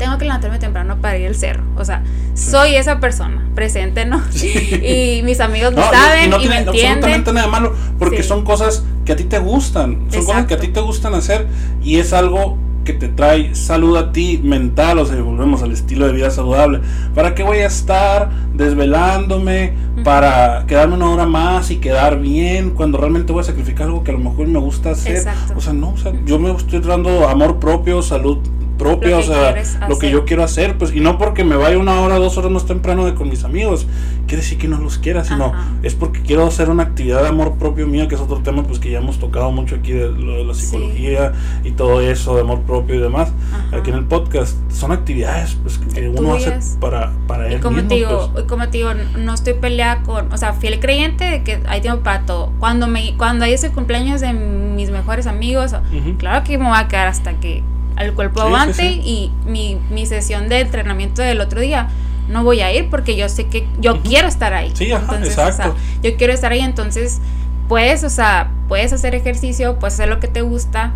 [0.00, 1.62] Tengo que levantarme temprano para ir al cerro.
[1.76, 4.22] O sea, soy esa persona presente, ¿no?
[4.32, 9.12] Y mis amigos lo saben y, no tiene absolutamente nada malo porque son cosas que
[9.12, 11.46] a ti te gustan, son cosas que a ti te gustan hacer
[11.82, 16.06] y es algo que te trae salud a ti mental, o sea, volvemos al estilo
[16.06, 16.80] de vida saludable.
[17.14, 22.98] ¿Para qué voy a estar desvelándome para quedarme una hora más y quedar bien cuando
[22.98, 25.26] realmente voy a sacrificar algo que a lo mejor me gusta hacer?
[25.54, 28.38] O sea, no, o sea, yo me estoy dando amor propio, salud
[28.80, 29.54] propia, o sea,
[29.88, 32.50] lo que yo quiero hacer, pues, y no porque me vaya una hora, dos horas
[32.50, 33.86] más temprano de con mis amigos,
[34.26, 37.58] quiere decir que no los quiera, sino es porque quiero hacer una actividad de amor
[37.58, 40.32] propio mío, que es otro tema, pues, que ya hemos tocado mucho aquí de lo
[40.32, 43.32] de la psicología y todo eso, de amor propio y demás,
[43.72, 47.76] aquí en el podcast, son actividades, pues, que uno hace para, para y él como
[47.76, 48.44] mismo, te digo, pues.
[48.44, 52.02] como te digo, no estoy peleada con, o sea, fiel creyente de que hay tiempo
[52.02, 52.52] para todo.
[52.58, 55.74] Cuando me, cuando hay ese cumpleaños de mis mejores amigos,
[56.18, 57.62] claro que me voy a quedar hasta que
[57.98, 61.88] el cuerpo aguante y mi, mi, sesión de entrenamiento del otro día
[62.28, 64.70] no voy a ir porque yo sé que yo quiero estar ahí.
[64.74, 65.74] Sí, exacto.
[66.02, 67.20] yo quiero estar ahí, entonces
[67.68, 70.92] puedes, o sea, puedes hacer ejercicio, puedes hacer lo que te gusta,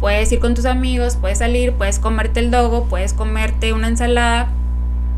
[0.00, 4.48] puedes ir con tus amigos, puedes salir, puedes comerte el dogo, puedes comerte una ensalada.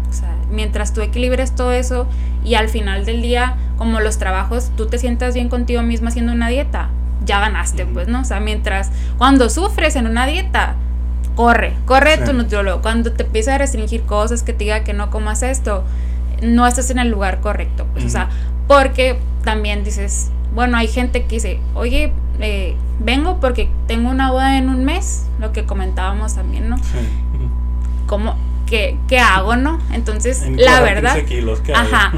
[0.09, 2.07] O sea, mientras tú equilibres todo eso
[2.45, 6.33] y al final del día, como los trabajos, tú te sientas bien contigo misma haciendo
[6.33, 6.91] una dieta,
[7.25, 8.21] ya ganaste, pues, ¿no?
[8.21, 10.77] O sea, mientras cuando sufres en una dieta,
[11.35, 12.83] corre, corre tu nutriólogo.
[12.83, 15.85] Cuando te empieza a restringir cosas que te diga que no comas esto,
[16.43, 17.87] no estás en el lugar correcto.
[17.93, 18.31] Pues, o sea,
[18.67, 24.57] porque también dices, bueno, hay gente que dice, oye, eh, vengo porque tengo una boda
[24.57, 26.79] en un mes, lo que comentábamos también, ¿no?
[26.79, 26.83] Sí.
[28.07, 29.79] ¿Cómo, qué, qué, hago, no?
[29.93, 31.23] Entonces, la verdad...
[31.27, 32.13] Kilos, ¿qué ajá.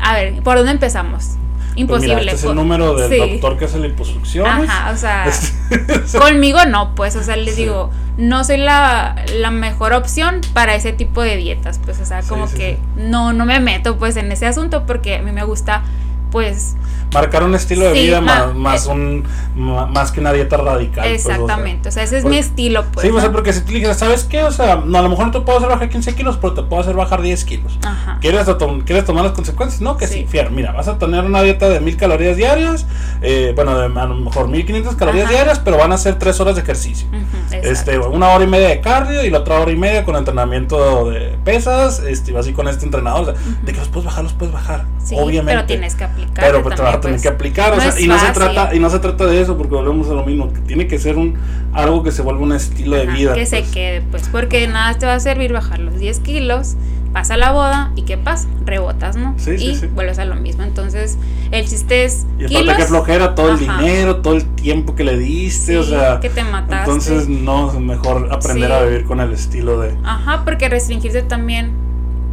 [0.00, 1.36] A ver, ¿por dónde empezamos?
[1.76, 2.14] Imposible.
[2.14, 4.46] Pues mira, este es el número del doctor que hace la liposucción.
[4.46, 5.30] Ajá, o sea,
[6.18, 10.92] conmigo no, pues, o sea, les digo, no soy la, la, mejor opción para ese
[10.94, 14.46] tipo de dietas, pues, o sea, como que no, no me meto, pues, en ese
[14.46, 15.82] asunto porque a mí me gusta,
[16.30, 16.76] pues,
[17.12, 21.06] marcar un estilo de vida más, más, un, más que una dieta radical.
[21.06, 22.84] Exactamente, pues, o, sea, ese es mi estilo.
[22.92, 24.42] Pues, sí, o sea, porque si tú dices, ¿sabes qué?
[24.42, 26.62] O sea, no, a lo mejor no te puedo hacer bajar 15 kilos, pero te
[26.62, 27.78] puedo hacer bajar 10 kilos.
[27.84, 28.18] Ajá.
[28.20, 28.46] ¿Quieres,
[28.84, 29.80] ¿Quieres tomar las consecuencias?
[29.80, 30.26] No, que sí.
[30.30, 30.38] sí.
[30.50, 32.86] mira, vas a tener una dieta de 1000 calorías diarias,
[33.22, 36.56] eh, bueno, de, a lo mejor 1500 calorías diarias, pero van a ser 3 horas
[36.56, 37.08] de ejercicio.
[37.50, 41.10] este, una hora y media de cardio y la otra hora y media con entrenamiento
[41.10, 43.22] de pesas, este, así con este entrenador.
[43.22, 44.84] O sea, de que los puedes bajar, los puedes bajar.
[45.12, 45.52] obviamente.
[45.52, 46.44] Pero tienes que aplicar.
[46.44, 47.72] Pero pues, te vas a tener que aplicar.
[47.72, 50.14] o sea, y no se trata, y no se trata de eso, porque volvemos a
[50.14, 51.36] lo mismo, que tiene que ser un
[51.72, 53.34] algo que se vuelva un estilo de vida.
[53.34, 53.72] Que se pues.
[53.72, 56.76] quede, pues, porque nada te va a servir bajar los 10 kilos
[57.12, 58.48] pasa la boda y ¿qué pasa?
[58.64, 59.34] Rebotas, ¿no?
[59.38, 59.86] Sí, sí, y sí.
[59.86, 60.62] vuelves a lo mismo.
[60.62, 61.18] Entonces,
[61.50, 65.04] el chiste es Y aparte kilos, que flojera todo el dinero, todo el tiempo que
[65.04, 66.90] le diste, o sí, sea, que te mataste.
[66.90, 68.74] entonces no, mejor aprender Sí.
[68.74, 69.96] a vivir con el estilo de...
[70.04, 71.72] Ajá, porque restringirse también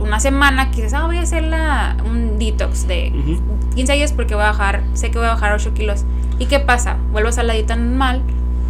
[0.05, 3.41] una semana que dices, ah, voy a hacer la, un detox de Ujú.
[3.75, 6.05] 15 días porque voy a bajar, sé que voy a bajar 8 kilos.
[6.39, 6.97] ¿Y qué pasa?
[7.11, 8.21] Vuelves a la dieta normal,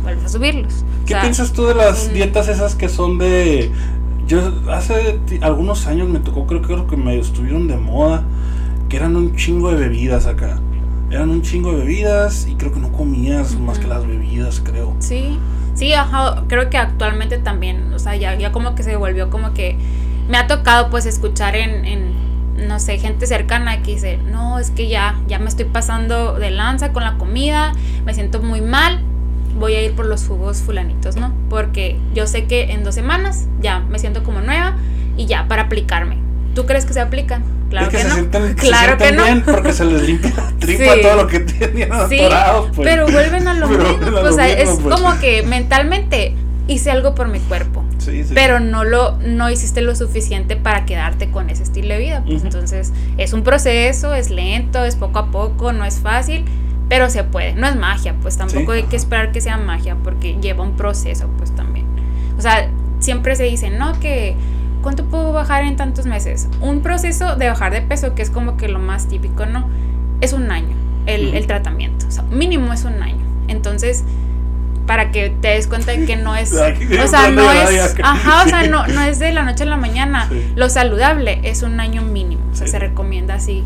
[0.03, 0.83] vuelves a subirlos.
[1.03, 3.71] O ¿Qué sea, piensas tú de las un- dietas esas que son de...
[4.27, 4.39] Yo
[4.71, 8.23] hace algunos años me tocó, creo, creo que me estuvieron de moda,
[8.89, 10.59] que eran un chingo de bebidas acá.
[11.11, 14.95] Eran un chingo de bebidas y creo que no comías más que las bebidas, creo.
[14.99, 15.37] Sí,
[15.75, 19.53] sí, ajá, creo que actualmente también, o sea, ya, ya como que se volvió como
[19.53, 19.77] que
[20.29, 24.71] me ha tocado pues escuchar en, en, no sé, gente cercana que dice, no, es
[24.71, 27.73] que ya, ya me estoy pasando de lanza con la comida,
[28.05, 29.01] me siento muy mal,
[29.59, 31.33] voy a ir por los jugos fulanitos, ¿no?
[31.49, 34.75] Porque yo sé que en dos semanas ya me siento como nueva
[35.17, 36.17] y ya para aplicarme.
[36.55, 37.43] ¿Tú crees que se aplican?
[37.69, 38.15] Claro es que, que, se no.
[38.15, 39.23] sienten, se claro que sienten no.
[39.25, 41.01] bien porque se les limpia la tripa Sí.
[41.01, 42.19] todo lo que tenían Sí.
[42.73, 42.87] Pues.
[42.87, 44.11] pero vuelven a lo Pero mismo.
[44.21, 44.95] pues, o sea, es pues.
[44.95, 46.35] como que mentalmente
[46.67, 47.83] hice algo por mi cuerpo.
[47.97, 48.33] Sí, sí.
[48.33, 52.23] Pero no lo no hiciste lo suficiente para quedarte con ese estilo de vida.
[52.25, 56.45] Pues entonces es un proceso, es lento, es poco a poco, no es fácil,
[56.89, 57.53] pero se puede.
[57.53, 61.27] No es magia, pues tampoco hay que esperar que sea magia porque lleva un proceso,
[61.37, 61.85] pues también.
[62.37, 64.35] O sea, siempre se dice, no, que
[64.81, 66.47] ¿cuánto puedo bajar en tantos meses?
[66.61, 69.67] Un proceso de bajar de peso, que es como que lo más típico, ¿no?
[70.21, 70.75] Es un año
[71.05, 72.07] el, el tratamiento.
[72.07, 73.23] O sea, mínimo es un año.
[73.47, 74.03] Entonces,
[74.85, 76.51] para que te des cuenta de que no es.
[76.53, 77.95] O sea, ¿dónde no es.
[78.03, 80.27] Ajá, o sea, no, no es de la noche a la mañana.
[80.29, 80.51] Sí.
[80.55, 82.41] Lo saludable es un año mínimo.
[82.51, 82.71] O sea, Sí.
[82.71, 83.63] se recomienda así.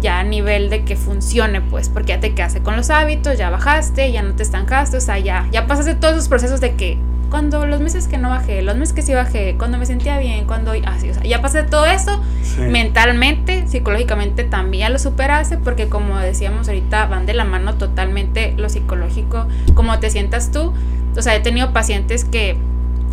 [0.00, 3.48] Ya a nivel de que funcione, pues, porque ya te quedaste con los hábitos, ya
[3.50, 6.98] bajaste, ya no te estancaste, o sea, ya, ya pasaste todos esos procesos de que
[7.34, 10.46] cuando los meses que no bajé, los meses que sí bajé, cuando me sentía bien,
[10.46, 12.60] cuando así, o sea, ya pasé todo eso, Sí.
[12.60, 18.68] mentalmente, psicológicamente también lo superaste, porque como decíamos ahorita, van de la mano totalmente lo
[18.68, 20.72] psicológico, como te sientas tú.
[21.16, 22.56] O sea, he tenido pacientes que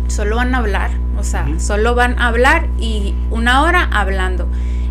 [0.06, 4.46] solo van a hablar, o sea, solo van a hablar y una hora hablando.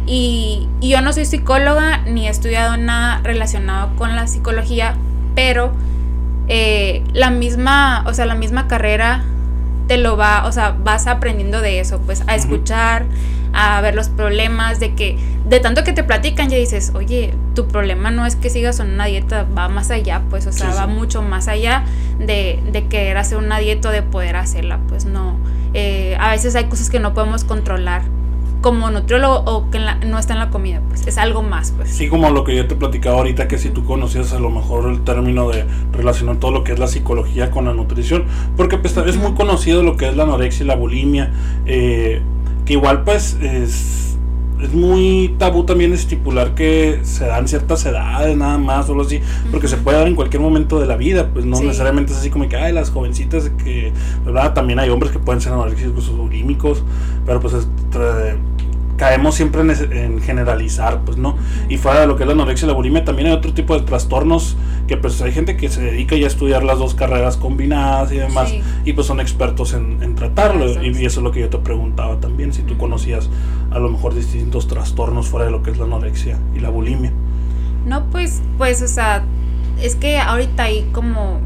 [0.05, 4.95] Y, y yo no soy psicóloga ni he estudiado nada relacionado con la psicología,
[5.35, 5.71] pero
[6.53, 9.23] eh, la misma, o sea, la misma carrera
[9.87, 13.05] te lo va, o sea, vas aprendiendo de eso, pues a escuchar,
[13.53, 17.69] a ver los problemas, de que de tanto que te platican ya dices, oye, tu
[17.69, 20.77] problema no es que sigas en una dieta, va más allá, pues, o sea, Sí,
[20.77, 21.85] va mucho más allá
[22.19, 25.37] de, de querer hacer una dieta o de poder hacerla, pues no.
[25.73, 28.01] Eh, a veces hay cosas que no podemos controlar
[28.61, 31.71] como nutriólogo o que en la- no está en la comida, pues es algo más,
[31.75, 31.89] pues.
[31.89, 34.89] Sí, como lo que yo te platicaba ahorita, que si tú conocías a lo mejor
[34.89, 38.95] el término de relacionar todo lo que es la psicología con la nutrición, porque pues
[38.97, 41.31] es muy conocido lo que es la anorexia y la bulimia,
[41.65, 42.21] eh,
[42.65, 44.10] que igual pues es,
[44.61, 49.19] es muy tabú también estipular que se dan ciertas edades nada más o algo así,
[49.51, 51.63] porque se puede dar en cualquier momento de la vida, pues no Sí.
[51.65, 53.91] necesariamente es así como que, ay, las jovencitas que,
[54.25, 54.53] ¿verdad?
[54.53, 56.83] También hay hombres que pueden ser anoréxicos o bulímicos,
[57.25, 57.67] pero pues es,
[59.01, 61.35] caemos siempre en, generalizar, pues no.
[61.69, 63.73] Y fuera de lo que es la anorexia y la bulimia, también hay otro tipo
[63.73, 64.55] de trastornos
[64.87, 68.17] que pues hay gente que se dedica ya a estudiar las dos carreras combinadas y
[68.17, 68.61] demás, Sí.
[68.85, 70.65] y pues son expertos en, en tratarlo.
[70.65, 73.27] Eso, Y, eso es lo que yo te preguntaba también, si tú conocías
[73.71, 77.11] a lo mejor distintos trastornos fuera de lo que es la anorexia y la bulimia.
[77.87, 79.23] No, pues, pues, o sea,
[79.81, 81.39] es que ahorita hay como,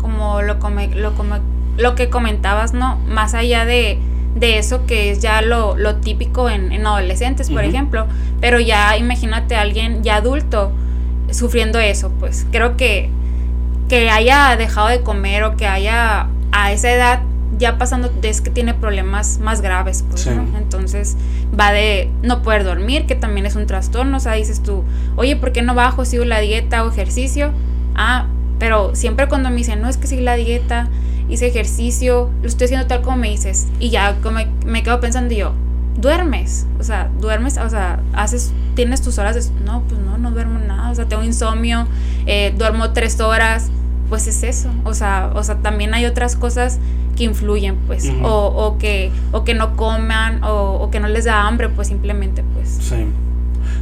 [0.00, 1.40] como lo, come, lo, come-
[1.76, 2.96] lo que comentabas, ¿no?
[3.06, 3.98] Más allá de,
[4.34, 8.06] de eso que es ya lo, lo típico en, en adolescentes, por ejemplo,
[8.40, 10.72] pero ya imagínate a alguien ya adulto
[11.30, 13.10] sufriendo eso, pues creo que
[13.88, 17.22] que haya dejado de comer o que haya a esa edad
[17.58, 20.30] ya pasando es que tiene problemas más graves, pues, Sí.
[20.30, 20.46] ¿no?
[20.56, 21.16] Entonces
[21.58, 24.84] va de no poder dormir, que también es un trastorno, o sea, dices tú,
[25.16, 27.50] oye, ¿por qué no bajo, sigo la dieta o ejercicio?
[27.96, 28.26] Ah,
[28.58, 30.88] pero siempre cuando me dicen, no, es que sigo la dieta,
[31.30, 35.00] hice ejercicio, lo estoy haciendo tal como me dices, y ya como me, me quedo
[35.00, 35.52] pensando yo,
[35.96, 40.30] duermes, o sea, duermes, o sea, haces, tienes tus horas de, no, pues no, no
[40.30, 41.86] duermo nada, o sea, tengo insomnio,
[42.26, 43.70] eh, duermo tres horas,
[44.08, 46.78] pues es eso, o sea, o sea, también hay otras cosas
[47.16, 51.24] que influyen, pues, o, o que, o que no coman, o, o que no les
[51.26, 52.78] da hambre, pues simplemente, pues.
[52.80, 53.06] Sí.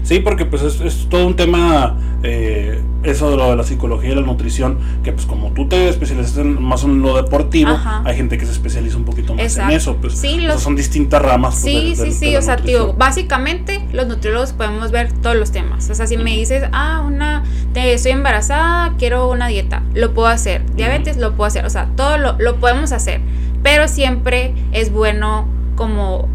[0.03, 4.11] Sí, porque pues es, es todo un tema, eh, eso de lo de la psicología
[4.11, 8.03] y la nutrición, que pues como tú te especializas en- más en lo deportivo, Ajá.
[8.05, 9.71] hay gente que se especializa un poquito más Exacto.
[9.71, 11.61] en eso, pues Sí, los- son distintas ramas.
[11.63, 15.53] pues, Sí, sí, sí, de o sea, tío, básicamente los nutriólogos podemos ver todos los
[15.53, 15.89] temas.
[15.91, 20.29] O sea, si me dices, ah, una, te, estoy embarazada, quiero una dieta, lo puedo
[20.29, 20.65] hacer.
[20.75, 21.65] Diabetes, lo puedo hacer.
[21.67, 23.21] O sea, todo lo, lo podemos hacer.
[23.63, 26.29] Pero siempre es bueno como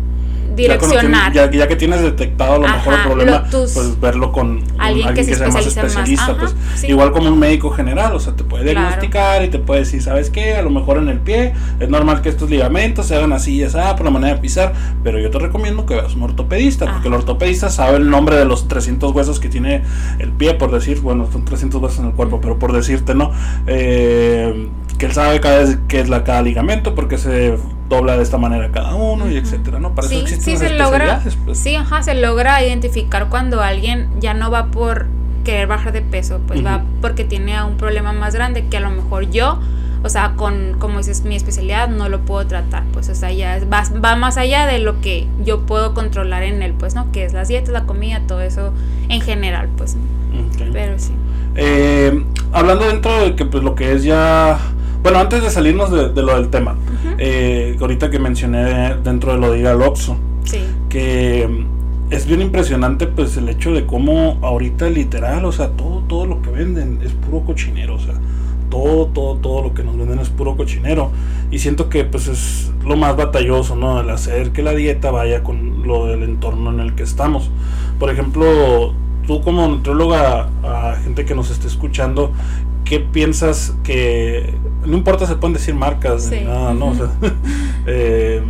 [0.55, 1.33] direccionar.
[1.33, 5.23] Ya, ya, que tienes detectado a lo mejor el problema, pues verlo con alguien, que,
[5.23, 6.55] sea más especialista, pues
[6.87, 10.29] igual como un médico general, o sea, te puede diagnosticar y te puede decir, ¿sabes
[10.29, 10.55] qué?
[10.55, 13.63] A lo mejor en el pie es normal que estos ligamentos se hagan así y
[13.63, 17.07] así, por la manera de pisar, pero yo te recomiendo que veas un ortopedista, porque
[17.07, 19.83] el ortopedista sabe el nombre de los 300 huesos que tiene
[20.19, 23.31] el pie, por decir, bueno, son 300 huesos en el cuerpo, pero por decirte, ¿no?
[23.67, 27.57] Eh, que él sabe cada vez qué es la, cada ligamento, porque se
[27.93, 29.93] dobla de esta manera cada uno y etcétera, ¿no?
[29.93, 31.58] Para sí, sí se logra, pues.
[31.58, 35.08] sí, ajá, se logra identificar cuando alguien ya no va por
[35.43, 38.89] querer bajar de peso, pues va porque tiene un problema más grande que a lo
[38.89, 39.60] mejor yo,
[40.03, 43.60] o sea, con como dices mi especialidad no lo puedo tratar, pues o sea, ya
[43.71, 47.12] va, va más allá de lo que yo puedo controlar en él, pues, ¿no?
[47.12, 48.73] Que es las dietas, la comida, todo eso
[49.10, 49.97] en general, pues.
[50.71, 51.12] Pero sí.
[51.56, 54.58] Eh, hablando dentro de que pues lo que es ya
[55.03, 56.77] bueno, antes de salirnos de, lo del tema,
[57.17, 60.15] eh, ahorita que mencioné dentro de lo de ir al Oxxo,
[60.89, 66.03] que mm, es bien impresionante pues el hecho de cómo ahorita literal, o sea, todo,
[66.07, 68.13] todo lo que venden es puro cochinero, o sea,
[68.69, 71.11] todo, todo, todo lo que nos venden es puro cochinero.
[71.51, 74.01] Y siento que pues es lo más batalloso, ¿no?
[74.01, 77.51] El hacer que la dieta vaya con lo del entorno en el que estamos.
[77.99, 78.93] Por ejemplo,
[79.25, 82.31] tú como nutrióloga, a gente que nos esté escuchando,
[82.86, 84.55] ¿qué piensas que
[84.86, 86.88] no importa se pueden decir marcas nada, ¿no?
[86.88, 87.12] O sea,
[87.88, 88.41] eh,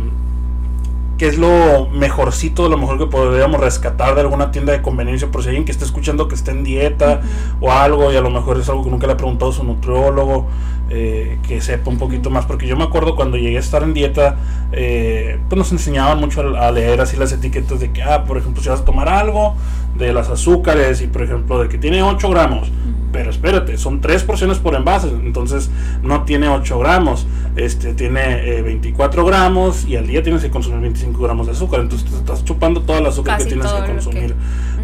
[1.18, 5.30] ¿Qué es lo mejorcito, lo mejor que podríamos rescatar de alguna tienda de conveniencia?
[5.30, 7.22] Por si alguien que esté escuchando que esté en dieta
[7.60, 9.62] o algo, y a lo mejor es algo que nunca le ha preguntado a su
[9.62, 10.48] nutriólogo,
[10.90, 12.46] eh, que sepa un poquito más.
[12.46, 14.36] Porque yo me acuerdo cuando llegué a estar en dieta,
[14.72, 18.62] eh, pues nos enseñaban mucho a, leer así las etiquetas de que, ah, por ejemplo,
[18.62, 19.54] si vas a tomar algo,
[19.96, 22.70] de las azúcares, y por ejemplo, de que tiene 8 gramos
[23.14, 25.70] pero espérate, son tres porciones por envase, entonces
[26.02, 30.80] no tiene 8 gramos, este tiene 24 eh, gramos y al día tienes que consumir
[30.80, 34.34] 25 gramos de azúcar, entonces te estás chupando toda la azúcar que tienes que consumir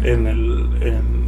[0.03, 0.69] En, el,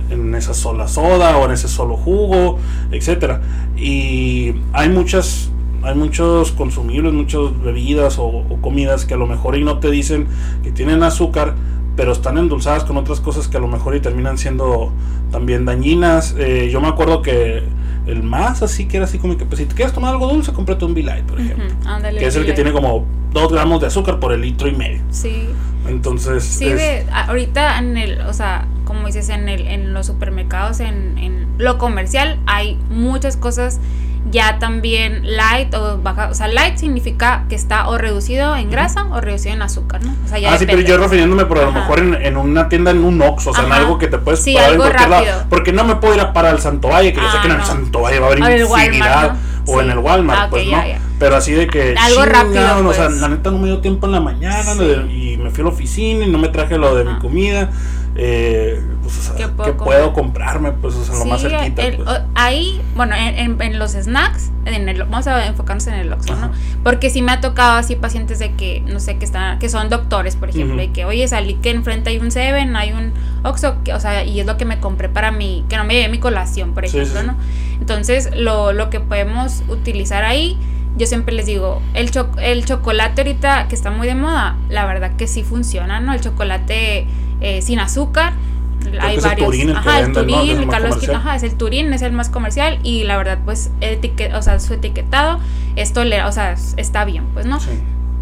[0.10, 2.60] en, esa sola soda o en ese solo jugo,
[2.92, 3.42] etcétera.
[3.78, 5.52] Y hay muchas
[5.84, 9.92] hay muchos consumibles, muchas bebidas o, o, comidas que a lo mejor y no te
[9.92, 10.28] dicen
[10.64, 11.56] que tienen azúcar,
[11.96, 14.92] pero están endulzadas con otras cosas que a lo mejor y terminan siendo
[15.32, 16.36] también dañinas.
[16.38, 17.64] Eh, yo me acuerdo que
[18.06, 20.52] el más así que era así como que pues si te quieres tomar algo dulce,
[20.54, 21.66] cómprate un Light, por ejemplo.
[22.18, 25.02] que es el que tiene como 2 gramos de azúcar por el litro y medio.
[25.10, 25.48] Sí.
[25.88, 26.44] Entonces.
[26.44, 26.72] Sí,
[27.12, 31.78] ahorita en el, o sea, como dices, en, el, en los supermercados, en, en lo
[31.78, 33.80] comercial, hay muchas cosas
[34.32, 39.06] ya también light o baja, o sea, light significa que está o reducido en grasa
[39.12, 40.16] o reducido en azúcar, ¿no?
[40.26, 42.92] O sea, ya ah, sí, pero yo refiriéndome por a lo mejor en, una tienda
[42.92, 45.46] en un Ox, o sea, en algo que te puedes sí, algo rápido.
[45.50, 47.54] porque no me puedo ir a parar al Santo Valle, que yo sé que en
[47.54, 50.78] el ah, Santo Valle va a haber infinidad, o en el Walmart, ah, pues, ¿no?
[51.20, 53.22] Pero así de que, algo rápido, o sea, pues.
[53.22, 54.74] la neta no me dio tiempo en la mañana
[55.10, 57.70] y me fui a la oficina y no me traje lo de mi comida
[58.16, 60.72] eh, pues, ¿Qué, puedo, comprarme?
[60.72, 61.84] Pues, o sea, lo más cerquita.
[61.98, 62.22] pues.
[62.36, 66.52] Ahí, bueno, en, en, los snacks, en el, vamos a enfocarnos en el Oxxo, ¿no?
[66.84, 69.90] Porque si me ha tocado así pacientes de que, no sé, que están, que son
[69.90, 73.78] doctores, por ejemplo, y que, oye, salí que enfrente hay un Seven, hay un Oxxo,
[73.94, 76.20] o sea, y es lo que me compré para mí, que no me lleve mi
[76.20, 77.36] colación, por ejemplo, ¿no?
[77.80, 80.58] Entonces, lo, lo que podemos utilizar ahí
[80.98, 85.16] yo siempre les digo, el, el chocolate ahorita que está muy de moda, la verdad
[85.16, 86.14] que sí funciona, ¿no?
[86.14, 87.08] El chocolate
[87.42, 88.34] eh, sin azúcar.
[89.00, 89.54] Hay varios.
[89.56, 93.04] El ajá, el Turín, el Carlos ajá, es el Turín, es el más comercial y
[93.06, 93.72] la verdad, pues,
[94.36, 95.40] o sea, su etiquetado
[95.76, 97.60] es o sea, está bien, pues, ¿no?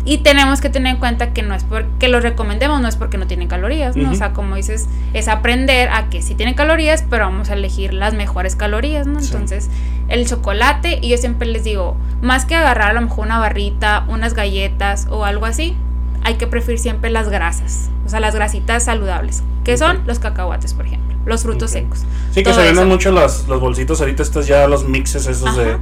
[0.03, 3.17] Y tenemos que tener en cuenta que no es porque lo recomendemos, no es porque
[3.17, 4.11] no tienen calorías, ¿no?
[4.11, 7.93] O sea, como dices, es aprender a que sí tienen calorías, pero vamos a elegir
[7.93, 9.19] las mejores calorías, ¿no?
[9.19, 9.69] Entonces,
[10.07, 14.05] el chocolate, y yo siempre les digo, más que agarrar a lo mejor una barrita,
[14.07, 15.75] unas galletas o algo así,
[16.23, 20.73] hay que preferir siempre las grasas, o sea, las grasitas saludables, que son los cacahuates,
[20.73, 22.03] por ejemplo, los frutos secos.
[22.31, 25.77] Sí, que se venden mucho los, los bolsitos ahorita, estos ya los mixes esos de,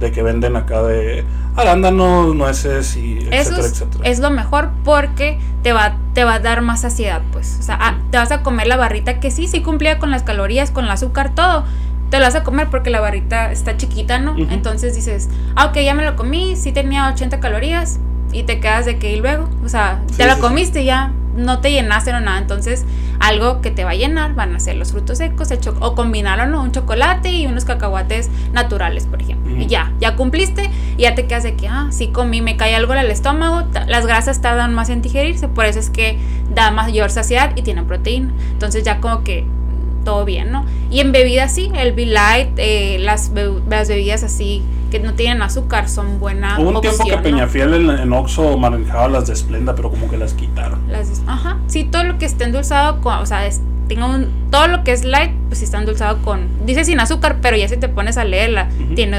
[0.00, 1.24] de, que venden acá de
[1.56, 4.04] arándanos, nueces y etcétera, etcétera.
[4.04, 7.58] Es lo mejor porque te va, te va a dar más saciedad, pues.
[7.60, 10.22] O sea, ah, te vas a comer la barrita que sí, sí cumplía con las
[10.22, 11.64] calorías, con el azúcar, todo.
[12.10, 14.36] Te lo vas a comer porque la barrita está chiquita, ¿no?
[14.36, 18.00] Entonces dices, ah, ok, ya me lo comí, sí tenía 80 calorías,
[18.32, 21.70] y te quedas de que y luego, o sea, te la comiste ya, no te
[21.70, 22.84] llenaste o nada, entonces
[23.18, 26.54] algo que te va a llenar van a ser los frutos secos el o combinaron
[26.54, 29.54] un chocolate y unos cacahuates naturales, por ejemplo.
[29.56, 32.74] Y ya, ya cumpliste y ya te quedas de que, ah, sí comí, me cae
[32.74, 36.18] algo en el estómago, las grasas tardan más en digerirse, por eso es que
[36.54, 38.32] da mayor saciedad y tiene proteína.
[38.52, 39.44] Entonces ya como que
[40.04, 40.64] todo bien, ¿no?
[40.90, 43.30] Y en bebidas sí, el Be Light, eh, las,
[43.68, 46.58] las bebidas así que no tienen azúcar son buenas.
[46.58, 50.16] Hubo un tiempo que Peñafiel en, en Oxxo manejaba las de Splenda, pero como que
[50.16, 50.80] las quitaron.
[50.88, 53.60] Las, ajá, sí, todo lo que esté endulzado, o sea, es,
[53.90, 57.56] tenga un, todo lo que es light, pues está endulzado con, dice sin azúcar, pero
[57.56, 59.18] ya si te pones a leerla, tiene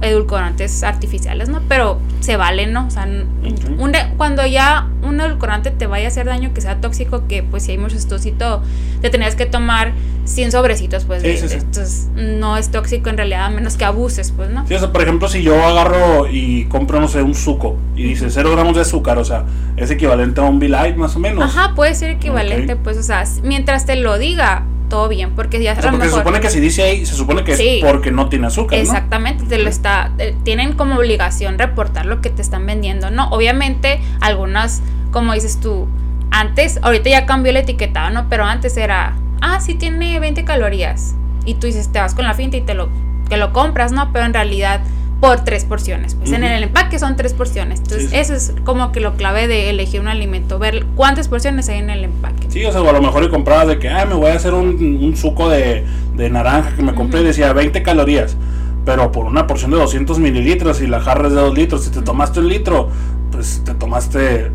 [0.00, 1.60] edulcorantes artificiales, ¿no?
[1.68, 2.88] Pero se vale, ¿no?
[2.88, 7.28] O sea, un, cuando ya un edulcorante te vaya a hacer daño, que sea tóxico,
[7.28, 7.96] que pues si hay mucho
[8.36, 8.62] todo
[9.00, 9.92] te tenías que tomar
[10.24, 14.66] 100 sobrecitos, pues, Entonces, no es tóxico en realidad, a menos que abuses, pues, ¿no?
[14.66, 18.02] Sí, o sea, por ejemplo, si yo agarro y compro, no sé, un suco y
[18.02, 19.44] dice 0 gramos de azúcar, o sea,
[19.76, 21.44] es equivalente a un Light más o menos.
[21.44, 25.72] Ajá, puede ser equivalente, pues, o sea, mientras te lo diga, todo bien, porque ya
[25.74, 28.46] o porque se supone que si dice ahí, se supone que es porque no tiene
[28.46, 28.78] azúcar.
[28.78, 30.12] Exactamente, te lo está,
[30.44, 33.28] tienen como obligación reportar lo que te están vendiendo, ¿no?
[33.28, 35.86] Obviamente, algunas, como dices tú,
[36.30, 38.28] antes, ahorita ya cambió el etiquetado, ¿no?
[38.28, 41.14] Pero antes era, ah, sí tiene 20 calorías.
[41.44, 42.88] Y tú dices, te vas con la finta y te lo,
[43.28, 44.12] que lo compras, ¿no?
[44.12, 44.80] Pero en realidad
[45.20, 46.14] por tres porciones.
[46.14, 47.80] Pues en el empaque son tres porciones.
[47.80, 51.78] Entonces, eso es como que lo clave de elegir un alimento, ver cuántas porciones hay
[51.78, 52.48] en el empaque.
[52.48, 54.54] Sí, o sea, a lo mejor he comprado de que, ah, me voy a hacer
[54.54, 58.36] un, un suco de, de, naranja que me compré y decía 20 calorías.
[58.84, 61.90] Pero por una porción de 200 mililitros y la jarra es de 2 litros, si
[61.90, 62.88] te tomaste un litro,
[63.30, 64.50] pues te tomaste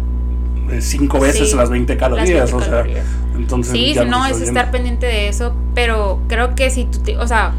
[0.72, 2.54] eh, cinco veces las 20 calorías.
[2.54, 2.86] o sea,
[3.36, 3.74] entonces.
[3.74, 7.54] Sí, no, es estar pendiente de eso, pero creo que si tú, o sea,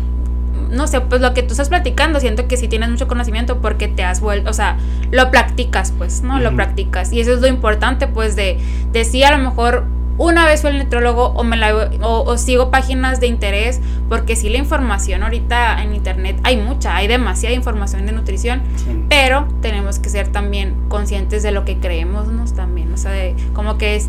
[0.71, 3.89] no sé, pues lo que tú estás platicando, siento que sí tienes mucho conocimiento porque
[3.89, 4.79] te has vuelto, o sea,
[5.11, 6.41] lo practicas, pues, ¿no?
[6.41, 7.13] Lo practicas.
[7.13, 8.59] Y eso es lo importante, pues, de,
[8.93, 9.85] de sí, a lo mejor
[10.17, 14.49] una vez fui al nutrólogo o, me la, o, sigo páginas de interés, porque sí
[14.49, 18.63] la información ahorita en internet hay mucha, hay demasiada información de nutrición,
[19.09, 23.77] pero tenemos que ser también conscientes de lo que creemos también, o sea, de, como
[23.77, 24.09] que es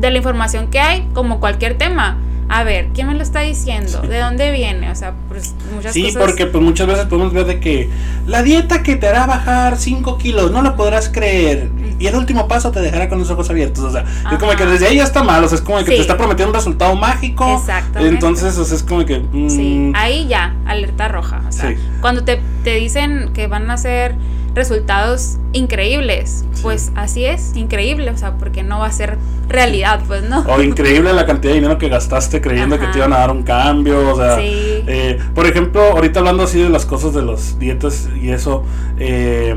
[0.00, 2.18] de la información que hay, como cualquier tema
[2.48, 4.02] a ver, ¿quién me lo está diciendo?
[4.02, 4.90] ¿De dónde viene?
[4.90, 7.90] O sea, pues muchas sí, porque pues muchas veces podemos ver de que
[8.26, 11.70] la dieta que te hará bajar 5 kilos, no lo podrás creer.
[11.98, 13.84] Y el último paso te dejará con los ojos abiertos.
[13.84, 15.42] O sea, es como que desde ahí ya está mal.
[15.42, 17.56] O sea, es como que te está prometiendo un resultado mágico.
[17.56, 18.14] Exactamente.
[18.14, 19.22] Entonces, o sea, es como que...
[19.48, 21.42] sí, mm, ahí ya, alerta roja.
[21.48, 24.14] O sea, cuando te, te dicen que van a ser
[24.56, 26.44] resultados increíbles.
[26.62, 30.40] Pues así es, increíble, o sea, porque no va a ser realidad, pues no.
[30.48, 33.44] O increíble la cantidad de dinero que gastaste creyendo que te iban a dar un
[33.44, 38.08] cambio, o sea, eh, por ejemplo, ahorita hablando así de las cosas de las dietas
[38.20, 38.64] y eso,
[38.98, 39.54] eh,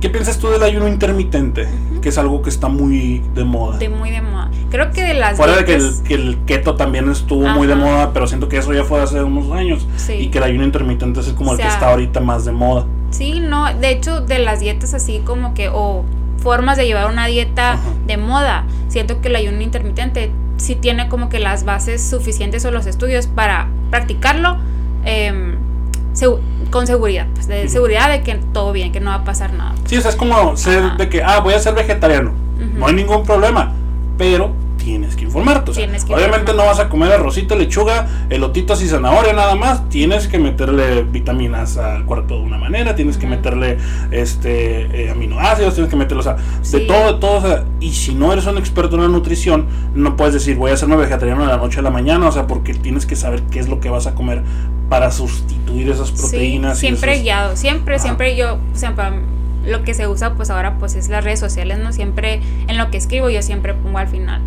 [0.00, 1.66] ¿qué piensas tú del ayuno intermitente?
[2.02, 3.78] Que es algo que está muy de moda.
[3.78, 4.50] De muy de moda.
[4.70, 8.26] Creo que de las Fuera de que el, keto también estuvo muy de moda, pero
[8.26, 9.88] siento que eso ya fue hace unos años.
[10.18, 12.84] Y que el ayuno intermitente es como el que está ahorita más de moda.
[13.10, 16.04] Sí, no, de hecho de las dietas así como que, o
[16.38, 21.28] formas de llevar una dieta de moda, siento que el ayuno intermitente sí tiene como
[21.28, 24.56] que las bases suficientes o los estudios para practicarlo
[25.04, 25.56] em,
[26.70, 29.74] con seguridad, pues de seguridad de que todo bien, que no va a pasar nada.
[29.84, 32.32] Sí, o sea, es como ser de que, ah, voy a ser vegetariano,
[32.74, 33.74] no hay ningún problema,
[34.16, 34.54] pero
[34.86, 35.72] tienes que informarte.
[35.72, 39.88] obviamente no vas a comer arrocito, lechuga, elotitos y zanahoria nada más.
[39.88, 43.78] Tienes que meterle vitaminas al cuerpo de una manera, tienes que meterle
[44.12, 46.36] este eh, aminoácidos, tienes que meterle, o sea,
[46.70, 47.64] de todo, de todo.
[47.80, 50.94] y si no eres un experto en la nutrición, no puedes decir voy a hacerme
[50.94, 53.68] vegetariano de la noche a la mañana, o sea, porque tienes que saber qué es
[53.68, 54.42] lo que vas a comer
[54.88, 56.78] para sustituir esas proteínas.
[56.78, 59.04] siempre guiado, siempre, siempre yo, siempre
[59.66, 61.92] lo que se usa pues ahora pues es las redes sociales, ¿no?
[61.92, 64.40] Siempre en lo que escribo yo siempre pongo al final.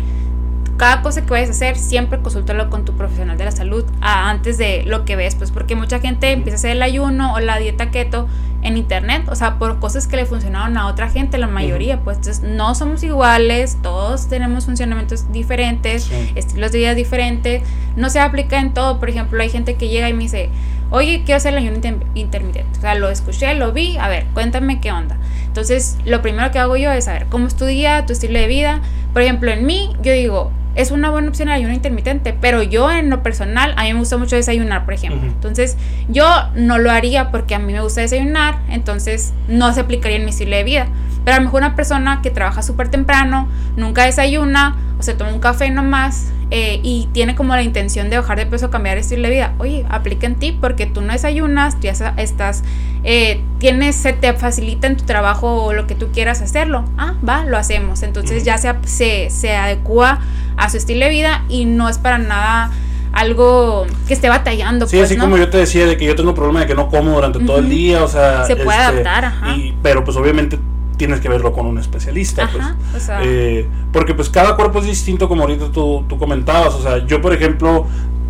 [0.76, 4.56] Cada cosa que vayas a hacer, siempre consúltalo con tu profesional de la salud antes
[4.56, 7.58] de lo que ves, pues porque mucha gente empieza a hacer el ayuno o la
[7.58, 8.28] dieta keto
[8.62, 12.18] en internet, o sea, por cosas que le funcionaron a otra gente, la mayoría, pues
[12.18, 17.62] entonces no somos iguales, todos tenemos funcionamientos diferentes, estilos de vida diferentes,
[17.96, 20.50] no se aplica en todo, por ejemplo, hay gente que llega y me dice,
[20.90, 21.76] oye, quiero hacer el ayuno
[22.14, 25.16] intermitente, o sea, lo escuché, lo vi, a ver, cuéntame qué onda.
[25.46, 28.46] Entonces, lo primero que hago yo es saber cómo es tu día, tu estilo de
[28.46, 28.80] vida.
[29.12, 32.90] Por ejemplo, en mí, yo digo, es una buena opción el ayuno intermitente, pero yo
[32.90, 35.28] en lo personal, a mí me gusta mucho desayunar, por ejemplo.
[35.28, 35.76] Entonces,
[36.08, 40.24] yo no lo haría porque a mí me gusta desayunar, entonces no se aplicaría en
[40.24, 40.86] mi estilo de vida.
[41.24, 45.32] Pero a lo mejor una persona que trabaja súper temprano, nunca desayuna, o se toma
[45.32, 49.02] un café nomás, eh, y tiene como la intención de bajar de peso, cambiar el
[49.02, 52.64] estilo de vida, oye, aplica en ti porque tú no desayunas, tú ya estás,
[53.04, 56.84] eh, tienes, se te facilita en tu trabajo o lo que tú quieras hacerlo.
[56.98, 58.02] Ah, va, lo hacemos.
[58.02, 60.20] Entonces ya se, se, se adecua
[60.56, 62.70] a su estilo de vida y no es para nada
[63.12, 64.86] algo que esté batallando.
[64.86, 66.88] Sí, pues, así como yo te decía de que yo tengo problema de que no
[66.88, 68.44] como durante todo el día, o sea...
[68.44, 69.56] Se puede este, adaptar, ajá.
[69.82, 70.58] pero pues obviamente
[71.00, 73.10] tienes que verlo con un especialista, pues.
[73.22, 77.22] Eh, porque pues cada cuerpo es distinto como ahorita tú, tú comentabas, o sea, yo
[77.22, 77.86] por ejemplo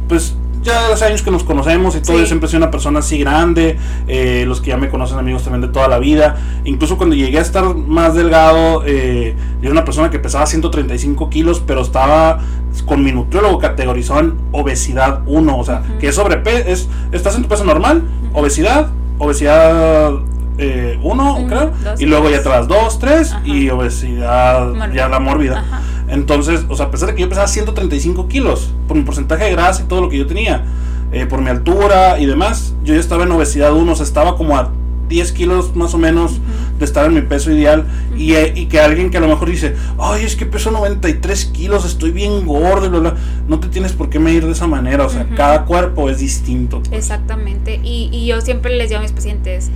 [0.07, 3.18] pues ya hace años que nos conocemos y todo, yo siempre soy una persona así
[3.18, 7.16] grande, eh, los que ya me conocen amigos también de toda la vida, incluso cuando
[7.16, 11.81] llegué a estar más delgado, eh, yo era una persona que pesaba 135 kilos, pero
[11.81, 12.39] estaba
[12.87, 17.43] con mi nutriólogo categorizado en obesidad 1, o sea, que es sobrepeso, es, estás en
[17.43, 20.21] tu peso normal, obesidad, obesidad
[20.59, 25.64] 1, eh, creo, y luego ya atrás 2, 3 y obesidad ya la mórbida.
[26.09, 29.53] Entonces, o sea, a pesar de que yo pesaba 135 kilos, por mi porcentaje de
[29.53, 30.64] grasa y todo lo que yo tenía,
[31.12, 34.36] eh, por mi altura y demás, yo ya estaba en obesidad 1, o sea, estaba
[34.36, 34.70] como a
[35.11, 36.40] 10 kilos más o menos
[36.78, 37.84] de estar en mi peso ideal.
[38.16, 42.12] Y, que alguien que a lo mejor dice, ay, es que peso 93 kilos, estoy
[42.12, 43.16] bien gordo, bla,
[43.48, 46.80] no te tienes por qué medir de esa manera, o sea, cada cuerpo es distinto.
[46.80, 46.92] Pues.
[46.92, 49.70] Exactamente, y, y, yo siempre les digo a mis pacientes,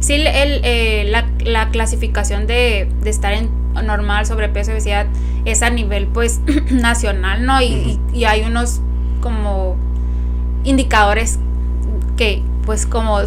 [0.00, 3.50] sí, el, eh, la, la, clasificación de, de estar en
[3.84, 5.06] normal, sobrepeso, obesidad,
[5.44, 6.40] es a nivel pues
[6.70, 7.60] nacional, ¿no?
[7.60, 8.80] Y, y, hay unos
[9.20, 9.76] como
[10.64, 11.38] indicadores
[12.16, 13.20] que pues como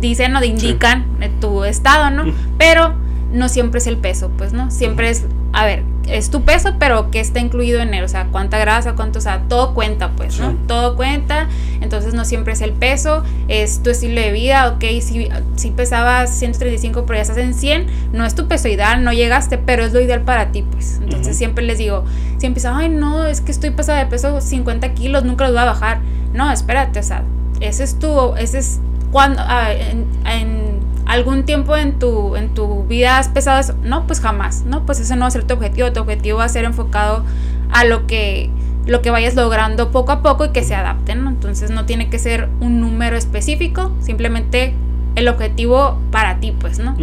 [0.00, 1.06] dicen o indican
[1.40, 2.32] tu estado, ¿no?
[2.58, 2.94] Pero
[3.32, 4.70] no siempre es el peso, pues, ¿no?
[4.70, 8.04] Siempre es, a ver, es tu peso, pero ¿qué está incluido en él?
[8.04, 10.54] O sea, cuánta grasa, cuánto, o sea, todo cuenta, pues, ¿no?
[10.66, 11.48] Todo cuenta,
[11.80, 16.30] entonces no siempre es el peso, es tu estilo de vida, ok, si, si pesabas
[16.30, 19.92] 135, pero ya estás en 100, no es tu peso ideal, no llegaste, pero es
[19.92, 21.00] lo ideal para ti, pues.
[21.02, 22.04] Entonces siempre les digo,
[22.38, 25.62] si empiezas, ay, no, es que estoy pasada de peso 50 kilos, nunca los voy
[25.62, 26.00] a bajar.
[26.32, 27.22] No, espérate, o sea,
[27.60, 28.80] ese es tu, ese es
[29.10, 30.73] cuando, ah, en
[31.06, 33.74] algún tiempo en tu, en tu vida has pesado eso.
[33.82, 34.86] No, pues jamás, ¿no?
[34.86, 35.92] Pues ese no va a ser tu objetivo.
[35.92, 37.24] Tu objetivo va a ser enfocado
[37.70, 38.50] a lo que,
[38.86, 41.30] lo que vayas logrando poco a poco y que se adapten, ¿no?
[41.30, 44.74] Entonces no tiene que ser un número específico, simplemente
[45.14, 46.96] el objetivo para ti, pues, ¿no?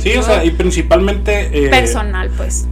[0.00, 1.66] sí, o sea, y principalmente...
[1.66, 2.66] Eh, personal, pues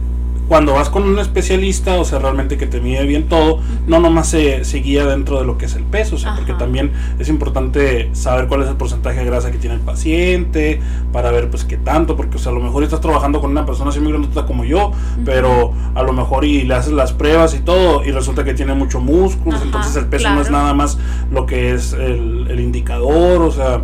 [0.47, 4.29] cuando vas con un especialista, o sea, realmente que te mide bien todo, no nomás
[4.29, 7.29] se, se, guía dentro de lo que es el peso, o sea, porque también es
[7.29, 10.81] importante saber cuál es el porcentaje de grasa que tiene el paciente,
[11.11, 13.65] para ver pues qué tanto, porque o sea, a lo mejor estás trabajando con una
[13.65, 14.91] persona así muy grande como yo,
[15.23, 18.73] pero a lo mejor y le haces las pruebas y todo, y resulta que tiene
[18.73, 20.97] mucho músculo, entonces el peso no es nada más
[21.31, 23.81] lo que es el, el indicador, o sea,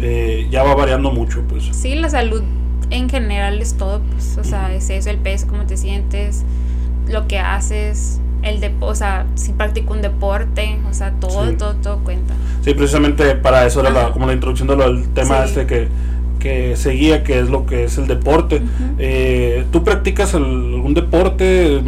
[0.00, 1.64] eh, ya va variando mucho, pues.
[1.72, 2.42] Sí, la salud
[2.90, 6.44] en general es todo, pues, o sea, es eso, el peso, cómo te sientes,
[7.08, 11.74] lo que haces, el de, o sea, si practico un deporte, o sea, todo, todo,
[11.74, 12.34] todo cuenta.
[12.62, 15.88] Sí, precisamente para eso era como la introducción del tema este que,
[16.38, 18.62] que seguía, que es lo que es el deporte.
[18.98, 21.82] Eh, ¿Tú practicas algún deporte?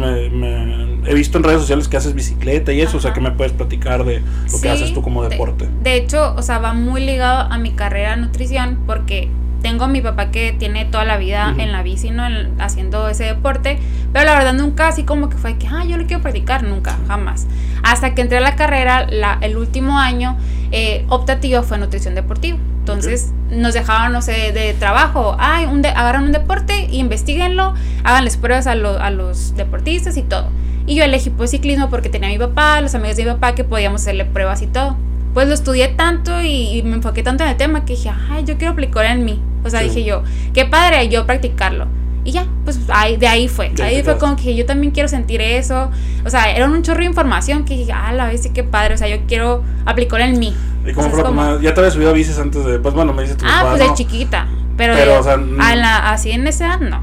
[1.03, 3.53] he visto en redes sociales que haces bicicleta y eso, o sea, que me puedes
[3.53, 4.21] platicar de
[4.51, 5.65] lo que haces tú como deporte.
[5.65, 9.29] De, de hecho, o sea, va muy ligado a mi carrera de nutrición porque
[9.61, 12.23] tengo a mi papá que tiene toda la vida en la bici, ¿no?
[12.59, 13.79] haciendo ese deporte,
[14.11, 16.97] pero la verdad nunca así como que fue que, ah, yo lo quiero practicar, nunca,
[17.07, 17.47] jamás.
[17.83, 20.37] Hasta que entré a la carrera, la, el último año
[20.71, 22.57] eh, optativo fue nutrición deportiva.
[22.79, 28.65] Entonces nos dejaban, no sé, de trabajo, ay, un agarran un deporte, investiguenlo, háganles pruebas
[28.65, 30.49] a, a los deportistas y todo.
[30.87, 33.53] Y yo elegí pues ciclismo porque tenía a mi papá, los amigos de mi papá
[33.53, 34.97] que podíamos hacerle pruebas y todo
[35.33, 38.57] pues lo estudié tanto y, me enfoqué tanto en el tema que dije, ay, yo
[38.57, 39.41] quiero aplicar en mí.
[39.63, 40.23] O sea, dije yo,
[40.53, 41.87] qué padre yo practicarlo.
[42.23, 43.71] Y ya, pues ahí, de ahí fue.
[43.81, 45.89] ahí fue como que yo también quiero sentir eso.
[46.23, 48.93] O sea, era un chorro de información que dije, ah, la vez sí qué padre.
[48.93, 50.55] O sea, yo quiero aplicar en mí.
[50.85, 51.23] ¿Y cómo fue
[51.61, 52.79] ¿Ya te habías subido a bicis antes de.?
[52.79, 54.47] Pues bueno, me dices tu Ah, pues de chiquita.
[54.77, 57.01] Pero, o sea, a la, así en esa edad, no.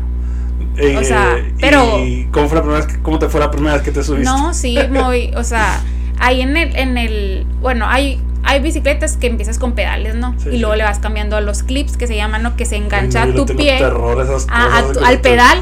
[0.77, 2.05] Eh, o sea, pero.
[2.05, 4.25] ¿Y cómo, fue la primera vez cómo te fue la primera vez que te subiste?
[4.25, 5.33] No, sí, muy.
[5.37, 5.81] o sea,
[6.19, 6.77] ahí en el.
[6.77, 10.35] En el bueno, hay hay bicicletas que empiezas con pedales, ¿no?
[10.51, 12.57] y luego le vas cambiando a los clips que se llaman, ¿no?
[12.57, 15.59] Que se engancha tu pie al pedal.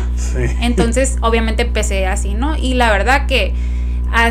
[0.61, 2.57] Entonces, obviamente empecé así, ¿no?
[2.57, 3.55] Y la verdad que
[4.13, 4.31] a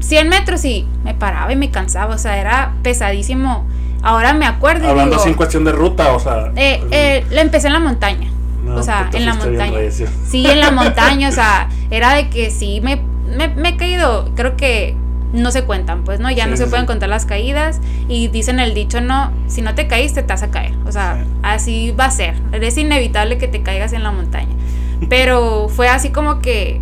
[0.00, 3.66] 100 metros y me paraba y me cansaba, o sea, era pesadísimo.
[4.02, 4.88] Ahora me acuerdo.
[4.88, 6.50] Hablando en cuestión de ruta, o sea.
[6.56, 8.32] Eh, pues, eh, le empecé en la montaña.
[8.74, 9.78] o sea, en la montaña.
[10.26, 13.00] Sí, en la montaña, o sea, era de que sí, me,
[13.36, 14.96] me, me he caído, creo que
[15.32, 16.30] no se cuentan, pues, ¿no?
[16.30, 19.86] Ya no se pueden contar las caídas y dicen el dicho, no, si no te
[19.86, 20.74] caíste, te vas a caer.
[20.86, 22.34] O sea, así va a ser.
[22.52, 24.54] Es inevitable que te caigas en la montaña.
[25.08, 26.80] Pero fue así como que,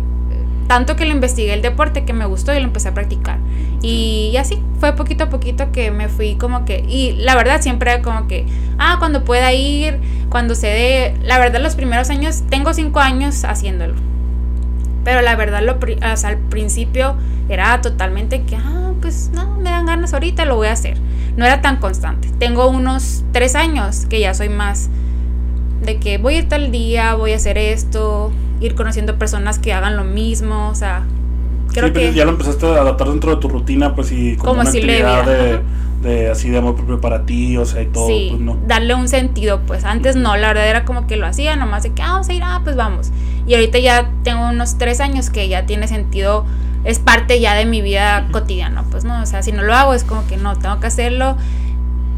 [0.67, 3.39] tanto que lo investigué el deporte que me gustó y lo empecé a practicar.
[3.81, 8.01] Y, así, fue poquito a poquito que me fui como que, y la verdad siempre
[8.01, 8.45] como que,
[8.77, 9.99] ah, cuando pueda ir,
[10.29, 14.10] cuando se dé, la verdad los primeros años, tengo cinco años haciéndolo.
[15.03, 17.15] Pero la verdad, lo, o al principio
[17.49, 20.97] era totalmente que, ah, pues no, me dan ganas ahorita, lo voy a hacer.
[21.35, 22.29] No era tan constante.
[22.39, 24.89] Tengo unos tres años que ya soy más
[25.81, 29.73] de que voy a ir tal día, voy a hacer esto, ir conociendo personas que
[29.73, 31.03] hagan lo mismo, o sea,
[31.73, 34.35] Creo sí, pero que ya lo empezaste a adaptar dentro de tu rutina, pues y
[34.35, 35.61] como, Como una actividad vida, de,
[36.01, 38.57] de así de amor propio para ti, o sea, y todo, sí, pues no.
[38.67, 41.93] darle un sentido, pues antes no, la verdad era como que lo hacía, nomás de
[41.93, 43.11] que, ah, vamos a ir, ah, pues vamos.
[43.47, 46.45] Y ahorita ya tengo unos tres años que ya tiene sentido,
[46.83, 49.93] es parte ya de mi vida cotidiana, pues no, o sea, si no lo hago
[49.93, 51.37] es como que no, tengo que hacerlo.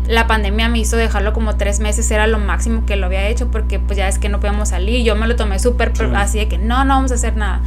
[0.08, 3.49] La pandemia me hizo dejarlo como tres meses, era lo máximo que lo había hecho
[3.49, 6.04] porque pues ya es que no podíamos salir, yo me lo tomé súper Sí.
[6.14, 7.62] así de que no, no vamos a hacer nada.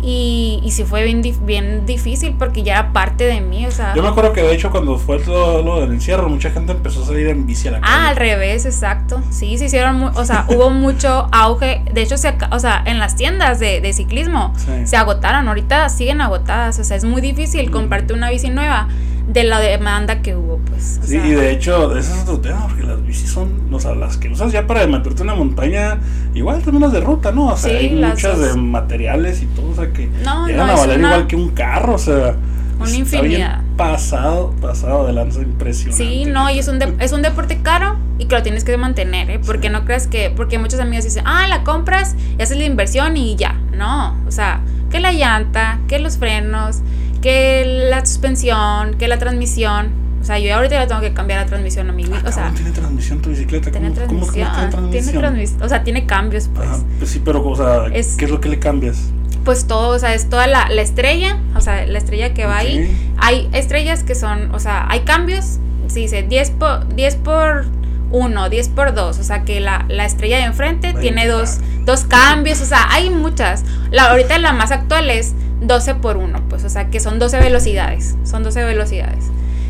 [0.00, 3.94] Y, y sí fue bien, bien difícil porque ya era parte de mí, o sea...
[3.96, 7.02] Yo me acuerdo que de hecho cuando fue lo, lo del encierro, mucha gente empezó
[7.02, 8.30] a salir en bici a la Ah, al calle.
[8.36, 9.20] revés, exacto.
[9.30, 11.82] Sí, se hicieron, o sea, hubo mucho auge.
[11.92, 14.86] De hecho, se, o sea, en las tiendas de, de ciclismo Sí.
[14.86, 15.48] se agotaron.
[15.48, 16.78] Ahorita siguen agotadas.
[16.78, 18.88] O sea, es muy difícil comprarte una bici nueva
[19.26, 21.00] de la demanda que hubo, pues.
[21.02, 23.94] Sí, sea, y de hecho, ese es otro tema, porque las bicis son, o sea,
[23.94, 25.98] las que usas ya para meterte en una montaña,
[26.34, 27.48] igual también las de ruta, ¿no?
[27.48, 28.54] O sea, Sí, hay muchas dos.
[28.54, 31.26] de materiales y todo, o sea, que No, llegan no, a es valer una- igual
[31.26, 32.36] que un carro, o sea,
[32.80, 33.60] Una infinidad.
[33.76, 36.04] pasado, pasado de lanza impresionante.
[36.04, 38.76] Sí, no, y es un, de- es un deporte caro y que lo tienes que
[38.76, 39.40] mantener, ¿eh?
[39.44, 39.72] Porque Sí.
[39.72, 43.36] no creas que, porque muchos amigos dicen, ah, la compras y haces la inversión y
[43.36, 43.54] ya.
[43.76, 44.60] No, o sea,
[44.90, 46.78] que la llanta, que los frenos,
[47.20, 50.06] que la suspensión, que la transmisión.
[50.20, 52.22] O sea, yo ahorita le tengo que cambiar la transmisión a mi Ah.
[52.26, 54.50] O sea, tiene transmisión tu bicicleta, tiene ¿cómo, cómo, cómo transmisión.
[54.52, 55.20] tiene Tiene transmisión?
[55.20, 55.62] transmisión.
[55.62, 56.68] O sea, tiene cambios, pues.
[56.68, 59.10] Ajá, pues sí, pero, o sea, Es- ¿qué es lo que le cambias?
[59.44, 62.58] Pues todo, o sea, es toda la, la estrella, o sea, la estrella que va
[62.58, 62.84] ahí.
[62.84, 63.14] Ok.
[63.18, 67.66] Hay estrellas que son, o sea, hay cambios, se dice 10 por, 10 por
[68.10, 71.58] 1, 10 por 2, o sea, que la, la estrella de enfrente Ahí tiene dos,
[71.84, 73.64] dos cambios, o sea, hay muchas.
[73.90, 77.38] La, ahorita la más actual es 12 por 1, pues, o sea, que son 12
[77.40, 79.24] velocidades, son 12 velocidades.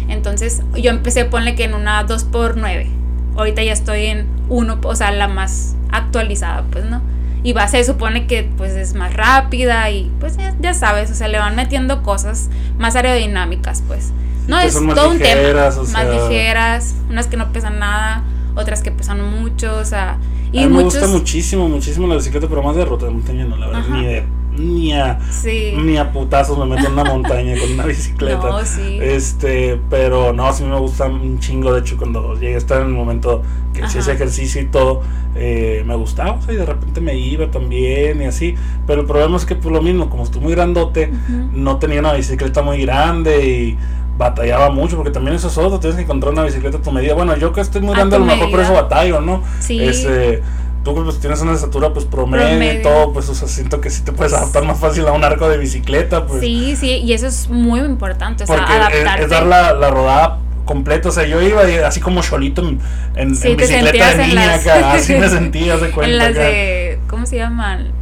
[0.08, 2.88] Entonces, yo empecé, ponle que en una 2 por 9.
[3.36, 7.02] Ahorita ya estoy en 1, o sea, la más actualizada, pues, ¿no?
[7.42, 11.14] Y va, se supone que pues es más rápida y pues ya, ya sabes, o
[11.14, 14.12] sea, le van metiendo cosas más aerodinámicas, pues.
[14.48, 15.98] No es más todo ligeras, o un tema.
[15.98, 18.22] Más sea- ligeras, unas que no pesan nada,
[18.54, 20.16] otras que pesan mucho, o sea,
[20.50, 23.44] y a mí me gusta muchísimo, muchísimo la bicicleta, pero más de ruta de montaña
[23.44, 23.96] no, la verdad, Ajá.
[23.98, 24.24] ni de,
[24.58, 25.74] ni a, sí.
[25.76, 28.48] ni a putazos me meto en una montaña con una bicicleta.
[28.48, 28.98] No, sí.
[29.00, 31.72] Este, pero no, sí me gusta un chingo.
[31.72, 33.42] De hecho, cuando llegué a estar en el momento
[33.72, 35.02] que hacía ese ejercicio y todo,
[35.34, 36.32] eh, me gustaba.
[36.32, 38.54] O sea, y de repente me iba también y así.
[38.86, 41.10] Pero el problema es que, por lo mismo, como estoy muy grandote,
[41.52, 43.78] no tenía una bicicleta muy grande y
[44.16, 44.96] batallaba mucho.
[44.96, 47.14] Porque también eso es otro, tienes que encontrar una bicicleta a tu medida.
[47.14, 49.42] Bueno, yo que estoy muy grande, a lo mejor por eso batallo, ¿no?
[49.60, 49.80] Sí.
[49.80, 50.42] Este,
[50.84, 52.82] tú pues tienes una estatura pues promedio, y Promedio.
[52.82, 55.48] todo, pues o sea, siento que sí te puedes adaptar más fácil a un arco
[55.48, 56.40] de bicicleta, pues.
[56.40, 59.24] Sí, sí, y eso es muy importante, o sea, es, adaptarte.
[59.24, 62.78] es dar la, la rodada completa, o sea, yo iba y así como cholito en,
[63.16, 66.28] en, Sí, en bicicleta de niña las- acá, así me sentía, de cuenta en las
[66.30, 67.92] acá, de, ¿cómo se llaman?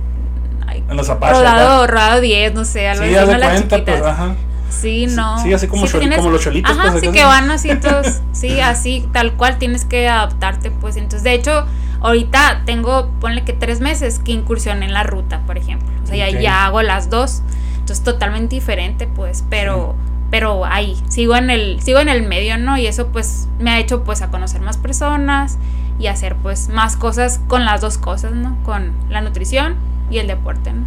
[0.67, 3.85] Ay, en los Apache rodado, rodado 10, no sé, algo Sí, así, haz de cuenta,
[3.85, 4.35] pues, ajá.
[4.69, 5.41] Sí, no.
[5.43, 7.25] sí, así como choli- tienes- como los cholitos, Ajá, pues, sí que sí.
[7.25, 10.97] van así todos, sí, así, tal cual tienes que adaptarte, pues.
[10.97, 11.65] Entonces, de hecho,
[12.07, 15.89] ahorita tengo, ponle que tres meses que incursioné en la ruta, por ejemplo.
[16.03, 17.43] O sea, ya, ya hago las dos.
[17.79, 19.95] Entonces, totalmente diferente, pues, pero...
[20.29, 22.77] Pero ahí, sigo en el, sigo en el medio, ¿no?
[22.77, 25.57] Y eso pues me ha hecho pues a conocer más personas
[26.01, 28.57] y hacer pues más cosas con las dos cosas, ¿no?
[28.65, 29.77] Con la nutrición
[30.11, 30.83] y el deporte, ¿no?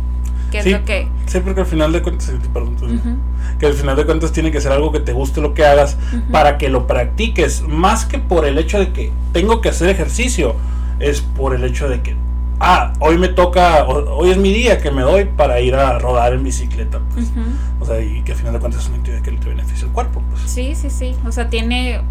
[0.51, 1.07] Que es Sí, lo que...
[1.26, 3.57] sí, porque al final de cuentas, sí, perdón, Ujú.
[3.59, 5.97] que al final de cuentas tiene que ser algo que te guste lo que hagas
[6.34, 10.57] para que lo practiques, más que por el hecho de que tengo que hacer ejercicio,
[10.99, 12.15] es por el hecho de que,
[12.59, 16.33] ah, hoy me toca, hoy es mi día que me doy para ir a rodar
[16.33, 17.31] en bicicleta, pues.
[17.79, 19.87] O sea, y que al final de cuentas es una actividad que le te beneficia
[19.87, 20.41] al cuerpo, pues.
[20.49, 21.15] Sí, sí, sí.
[21.25, 22.01] O sea, tiene.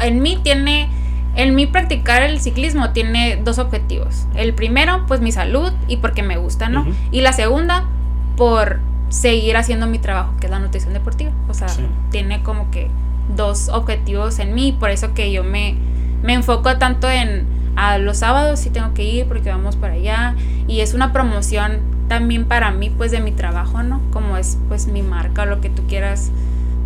[0.00, 0.88] En mí tiene.
[1.36, 4.26] En mí practicar el ciclismo tiene dos objetivos.
[4.36, 6.86] El primero, pues mi salud y porque me gusta, ¿no?
[7.10, 7.86] Y la segunda,
[8.36, 11.32] por seguir haciendo mi trabajo, que es la nutrición deportiva.
[11.48, 11.84] O sea, Sí.
[12.10, 12.88] tiene como que
[13.34, 14.76] dos objetivos en mí.
[14.78, 15.76] Por eso que yo me,
[16.22, 17.52] me enfoco tanto en.
[17.76, 20.36] A los sábados sí tengo que ir porque vamos para allá.
[20.68, 24.00] Y es una promoción también para mí, pues, de mi trabajo, ¿no?
[24.12, 26.30] Como es, pues, mi marca o lo que tú quieras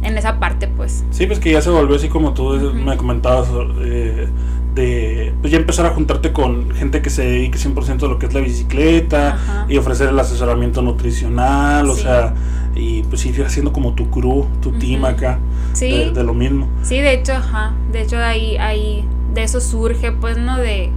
[0.02, 1.04] en esa parte, pues.
[1.10, 3.48] Sí, pues que ya se volvió así como tú me comentabas,
[3.80, 4.28] eh,
[4.74, 8.26] de pues ya empezar a juntarte con gente que se dedique 100% a lo que
[8.26, 9.66] es la bicicleta Ajá.
[9.68, 12.34] y ofrecer el asesoramiento nutricional, o sea,
[12.78, 15.38] y pues ir haciendo como tu crew, tu team acá,
[15.72, 15.90] Sí.
[15.90, 16.68] de, de lo mismo.
[16.82, 17.72] Sí, de hecho, ajá.
[17.92, 19.04] De hecho, ahí, ahí,
[19.34, 20.56] de eso surge, pues, ¿no?
[20.56, 20.90] De,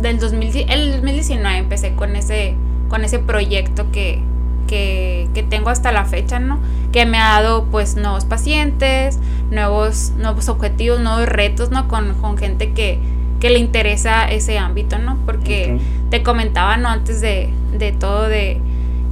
[0.00, 2.54] del 2000, el 2019 empecé con ese,
[2.88, 4.20] con ese proyecto que,
[4.66, 6.58] que, que tengo hasta la fecha, ¿no?
[6.92, 9.18] Que me ha dado, pues, nuevos pacientes,
[9.50, 11.88] nuevos, nuevos objetivos, nuevos retos, ¿no?
[11.88, 12.98] Con, con gente que,
[13.40, 15.16] que le interesa ese ámbito, ¿no?
[15.24, 15.78] Porque
[16.10, 16.88] te comentaba, ¿no?
[16.88, 18.60] Antes de, de todo, de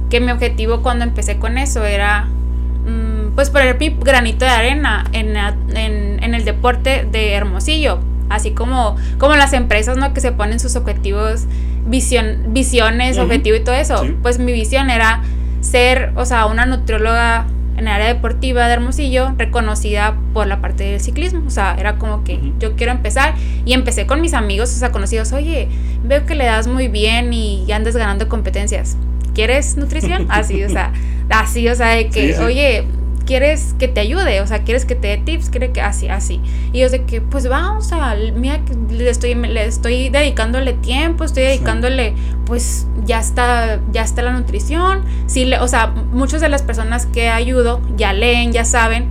[0.09, 5.05] que mi objetivo cuando empecé con eso era mm, pues poner mi granito de arena
[5.11, 7.99] en, en, el deporte de Hermosillo.
[8.29, 10.13] Así como, como las empresas, ¿no?
[10.13, 11.45] Que se ponen sus objetivos,
[11.85, 14.05] visiones, objetivo y todo eso.
[14.21, 15.21] Pues mi visión era
[15.61, 17.45] ser, o sea, una nutrióloga
[17.77, 21.43] en el área deportiva de Hermosillo, reconocida por la parte del ciclismo.
[21.47, 23.35] O sea, era como que yo quiero empezar.
[23.63, 25.31] Y empecé con mis amigos, o sea, conocidos.
[25.31, 25.69] Oye,
[26.03, 28.97] veo que le das muy bien y andas ganando competencias.
[29.37, 30.25] ¿Quieres nutrición?
[30.29, 30.91] Así, o sea,
[31.29, 32.85] así, o sea, de que, oye,
[33.27, 34.41] ¿quieres que te ayude?
[34.41, 35.51] O sea, ¿quieres que te dé tips?
[35.51, 36.41] ¿Quiere que así, así?
[36.73, 38.59] Y yo de que, pues vamos a, mira,
[38.89, 42.15] le estoy, le estoy dedicándole tiempo, estoy dedicándole,
[42.47, 45.03] pues ya está, ya está la nutrición.
[45.27, 49.07] Sí, le, o sea, muchas de las personas que ayudo ya leen, ya saben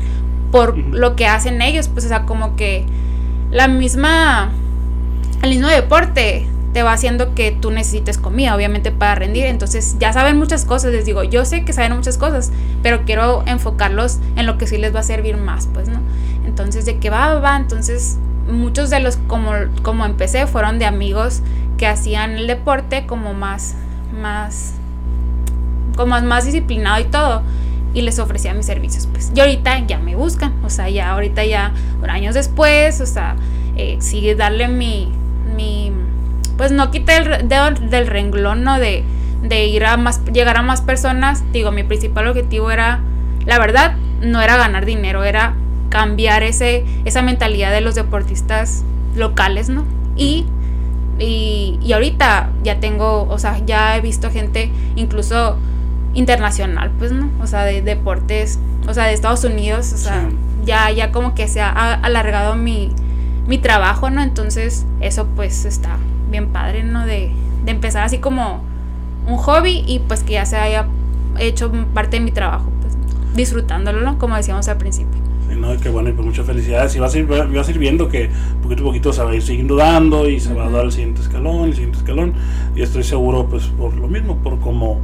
[0.51, 2.85] por lo que hacen ellos, pues o sea, como que
[3.53, 4.51] la misma,
[5.43, 9.47] el mismo deporte te va haciendo que tú necesites comida, obviamente, para rendir.
[9.47, 12.53] Entonces ya saben muchas cosas, les digo, yo sé que saben muchas cosas,
[12.83, 16.01] pero quiero enfocarlos en lo que sí les va a servir más, pues, ¿no?
[16.45, 18.18] Entonces, de que va, va, entonces
[18.53, 19.53] muchos de los, como,
[19.83, 21.41] como empecé, fueron de amigos
[21.79, 23.74] que hacían el deporte como más,
[24.20, 24.74] más,
[25.97, 27.41] como más disciplinado y todo
[27.95, 29.33] y les ofrecía mis servicios, pues.
[29.35, 31.72] Y ahorita ya me buscan, o sea, ya ahorita ya,
[32.07, 33.35] años después, o sea,
[33.77, 35.11] eh, sigue darle mi,
[35.57, 35.91] mi
[36.57, 38.78] pues no quité el dedo del renglón, ¿no?
[38.78, 39.04] De,
[39.42, 41.44] de ir a más, llegar a más personas.
[41.52, 43.00] Digo, mi principal objetivo era,
[43.44, 45.54] la verdad, no era ganar dinero, era
[45.88, 48.84] cambiar ese, esa mentalidad de los deportistas
[49.14, 49.84] locales, ¿no?
[50.16, 50.46] Y,
[51.18, 55.59] y, y ahorita ya tengo, o sea, ya he visto gente incluso
[56.14, 57.30] internacional, pues, ¿no?
[57.42, 60.28] O sea, de deportes, o sea, de Estados Unidos, o sea,
[60.64, 62.92] ya, ya como que se ha alargado mi,
[63.47, 64.22] mi trabajo, ¿no?
[64.22, 65.97] Entonces, eso pues está
[66.30, 67.07] bien padre, ¿no?
[67.07, 67.30] De,
[67.64, 68.62] de empezar así como
[69.26, 70.86] un hobby y pues que ya se haya
[71.38, 72.97] hecho parte de mi trabajo, pues
[73.34, 74.18] disfrutándolo, ¿no?
[74.18, 75.20] Como decíamos al principio.
[75.49, 76.94] Sí, no, que bueno, y pues muchas felicidades.
[76.97, 78.30] Y vas a ir, vas a ir viendo que
[78.62, 80.92] poquito a poquito se va a ir siguiendo dando y se va a dar el
[80.92, 82.34] siguiente escalón, el siguiente escalón.
[82.74, 85.01] Y estoy seguro, pues por lo mismo, por como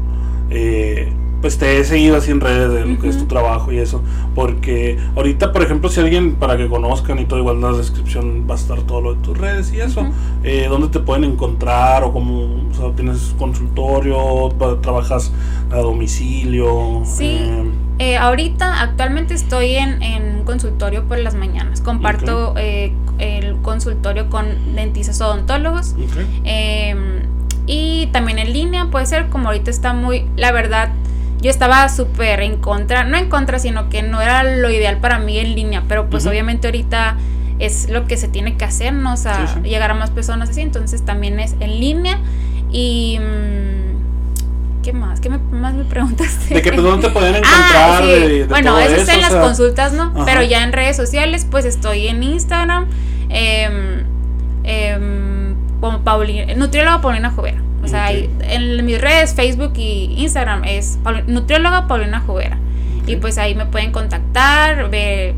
[0.50, 1.12] eh,
[1.42, 4.00] pues te he seguido así en redes de lo que es tu trabajo y eso.
[4.34, 8.46] Porque ahorita, por ejemplo, si alguien, para que conozcan y todo, igual en la descripción
[8.48, 10.06] va a estar todo lo de tus redes y eso.
[10.44, 12.04] Eh, ¿Dónde te pueden encontrar?
[12.04, 14.50] ¿O cómo, o sea, tienes consultorio?
[14.80, 15.32] ¿Trabajas
[15.72, 17.02] a domicilio?
[17.04, 17.38] Sí.
[17.40, 17.64] Eh,
[17.98, 21.80] eh, ahorita, actualmente estoy en, en consultorio por las mañanas.
[21.80, 25.96] Comparto el consultorio con dentistas odontólogos.
[26.44, 27.22] Em,
[27.66, 30.90] y también en línea puede ser como ahorita está muy la verdad
[31.42, 35.18] yo estaba súper en contra, no en contra, sino que no era lo ideal para
[35.18, 37.16] mí en línea, pero pues obviamente ahorita
[37.58, 39.12] es lo que se tiene que hacer, ¿no?
[39.12, 42.18] O sea, llegar a más personas así, entonces también es en línea
[42.70, 43.18] y...
[43.18, 43.82] Mm,
[44.82, 45.20] ¿Qué más?
[45.20, 46.54] ¿Qué más me preguntaste?
[46.54, 48.48] ¿De qué pues, dónde te pueden ah, encontrar?
[48.48, 50.12] bueno, eso, está en las consultas, ¿no?
[50.24, 52.86] Pero ya en redes sociales, pues estoy en Instagram,
[53.30, 54.04] eh,
[54.64, 57.62] eh, como Paulina, nutrióloga Paulina Jovera.
[57.82, 62.58] O sea, en mis redes, Facebook y Instagram es nutrióloga Paulina Jovera.
[63.06, 65.34] Y pues ahí me pueden contactar, ver,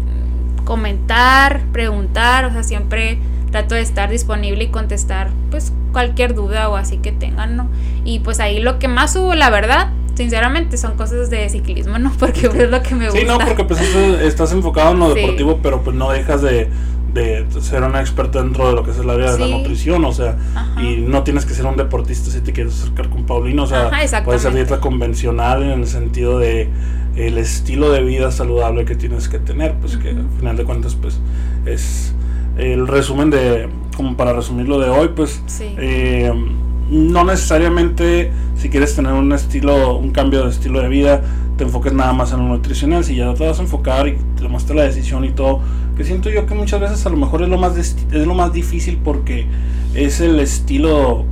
[0.65, 3.19] comentar, preguntar, o sea, siempre
[3.51, 7.69] trato de estar disponible y contestar pues cualquier duda o así que tengan, ¿no?
[8.05, 12.13] Y pues ahí lo que más subo, la verdad, sinceramente son cosas de ciclismo, ¿no?
[12.19, 13.21] Porque es lo que me gusta.
[13.21, 13.81] Sí, no, porque pues
[14.23, 16.69] estás enfocado en lo deportivo, pero pues no dejas de
[17.15, 20.13] de ser una experta dentro de lo que es el área de la nutrición, o
[20.13, 20.37] sea,
[20.83, 23.91] y no tienes que ser un deportista si te quieres acercar con Paulino, o sea,
[24.25, 26.69] puede ser dieta convencional en el sentido de
[27.17, 30.97] el estilo de vida saludable que tienes que tener, pues que al final de cuentas
[30.97, 31.21] pues
[31.65, 32.13] es
[32.59, 36.33] el resumen de, como para resumirlo de hoy, pues eh,
[36.91, 41.23] no necesariamente si quieres tener un estilo, un cambio de estilo de vida,
[41.57, 44.75] te enfoques nada más en lo nutricional, si ya te vas a enfocar y tomaste
[44.75, 45.61] la decisión y todo,
[45.97, 48.53] que siento yo que muchas veces a lo mejor es lo más es lo más
[48.53, 49.47] difícil porque
[49.95, 51.25] es el estilo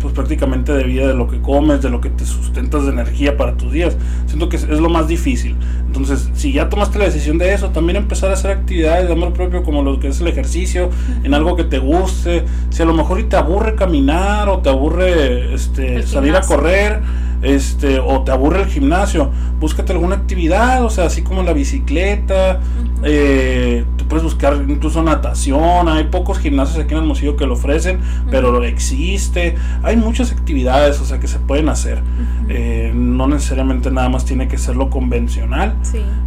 [0.00, 3.36] pues prácticamente de vida de lo que comes, de lo que te sustentas de energía
[3.36, 3.96] para tus días.
[4.26, 5.56] Siento que es, lo más difícil.
[5.86, 9.32] Entonces, si ya tomaste la decisión de eso, también empezar a hacer actividades de amor
[9.32, 10.90] propio como lo que es el ejercicio,
[11.22, 12.44] en algo que te guste.
[12.70, 17.00] Si a lo mejor y te aburre caminar o te aburre este, salir a correr,
[17.42, 22.60] este, o te aburre el gimnasio, búscate alguna actividad, o sea, así como la bicicleta,
[23.02, 28.00] eh, tú puedes buscar incluso natación, hay pocos gimnasios aquí en Hermosillo que lo ofrecen,
[28.30, 32.02] pero existe, hay muchas actividades, o sea, que se pueden hacer,
[32.48, 35.76] eh, no necesariamente nada más tiene que ser lo convencional,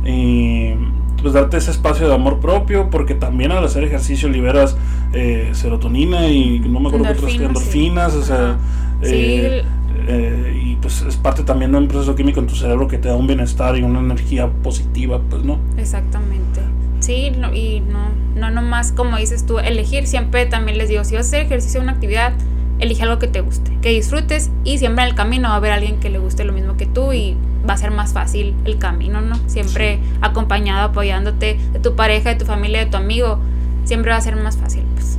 [0.05, 0.73] y
[1.23, 4.75] pues darte ese espacio de amor propio, porque también al hacer ejercicio liberas
[5.13, 8.57] eh, serotonina y no me acuerdo qué otras endorfinas, o sea,
[9.01, 9.63] eh,
[10.53, 13.15] y pues es parte también de un proceso químico en tu cerebro que te da
[13.15, 15.59] un bienestar y una energía positiva, pues, ¿no?
[15.77, 16.61] Exactamente.
[16.99, 17.99] Sí, no, y no,
[18.35, 21.81] no nomás como dices tú, elegir, siempre también les digo, si vas a hacer ejercicio
[21.81, 22.33] una actividad,
[22.79, 25.71] elige algo que te guste, que disfrutes y siempre en el camino va a haber
[25.71, 27.35] alguien que le guste lo mismo que tú y
[27.67, 29.37] va a ser más fácil el camino, ¿no?
[29.47, 33.39] Siempre acompañado, apoyándote de tu pareja, de tu familia, de tu amigo,
[33.85, 35.17] siempre va a ser más fácil, pues.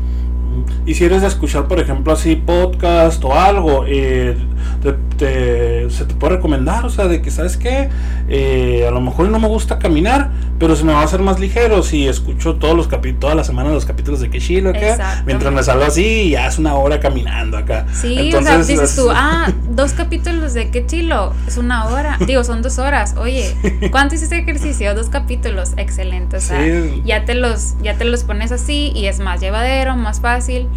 [0.87, 4.37] Y si eres de escuchar, por ejemplo, así podcast o algo, eh,
[4.83, 7.89] se te puede recomendar, o sea, de que, ¿sabes qué?
[8.29, 11.41] Eh, a lo mejor no me gusta caminar, pero se me va a hacer más
[11.41, 15.53] ligero si escucho todos los capítulos, toda la semana los capítulos de Keshilo acá, mientras
[15.53, 17.87] me salgo así, ya es una hora caminando acá.
[17.93, 22.45] Sí, Entonces, o sea, dices tú, ah, dos capítulos de Keshilo, es una hora, digo,
[22.45, 23.55] son dos horas, oye,
[23.91, 24.95] ¿cuánto hiciste ejercicio?
[24.95, 26.61] Dos capítulos, excelente, o sea,
[27.05, 30.69] ya, te los, ya te los pones así y es más llevadero, más fácil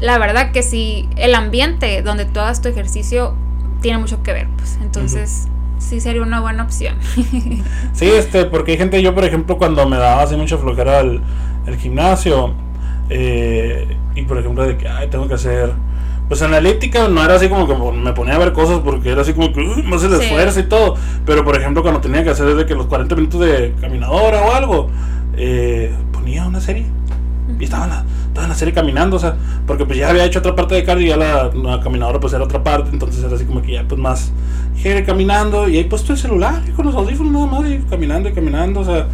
[0.00, 3.34] la verdad que sí, el ambiente donde tú hagas tu ejercicio
[3.80, 4.78] tiene mucho que ver, pues.
[4.82, 5.48] Entonces,
[5.78, 6.96] sí sería una buena opción.
[7.92, 11.20] sí, este, porque hay gente, yo por ejemplo, cuando me daba así mucha flojera el,
[11.78, 12.54] gimnasio,
[13.08, 15.72] eh, y por ejemplo, de que, ay, tengo que hacer.
[16.28, 19.32] Pues elíptica no era así como que me ponía a ver cosas porque era así
[19.32, 20.94] como que más el esfuerzo y todo.
[21.26, 24.52] Pero por ejemplo, cuando tenía que hacer desde que los 40 minutos de caminadora o
[24.52, 24.90] algo,
[25.36, 26.86] eh, ponía una serie.
[27.58, 29.34] Y estaba la, estaba en la serie caminando, o sea,
[29.66, 32.44] porque pues ya había hecho otra parte de cardio y ya la, caminadora pues era
[32.44, 34.32] otra parte, entonces era así como que ya pues más
[35.06, 38.32] caminando y ahí puesto el celular y con los audífonos nada más y caminando y
[38.32, 39.06] caminando, o sea,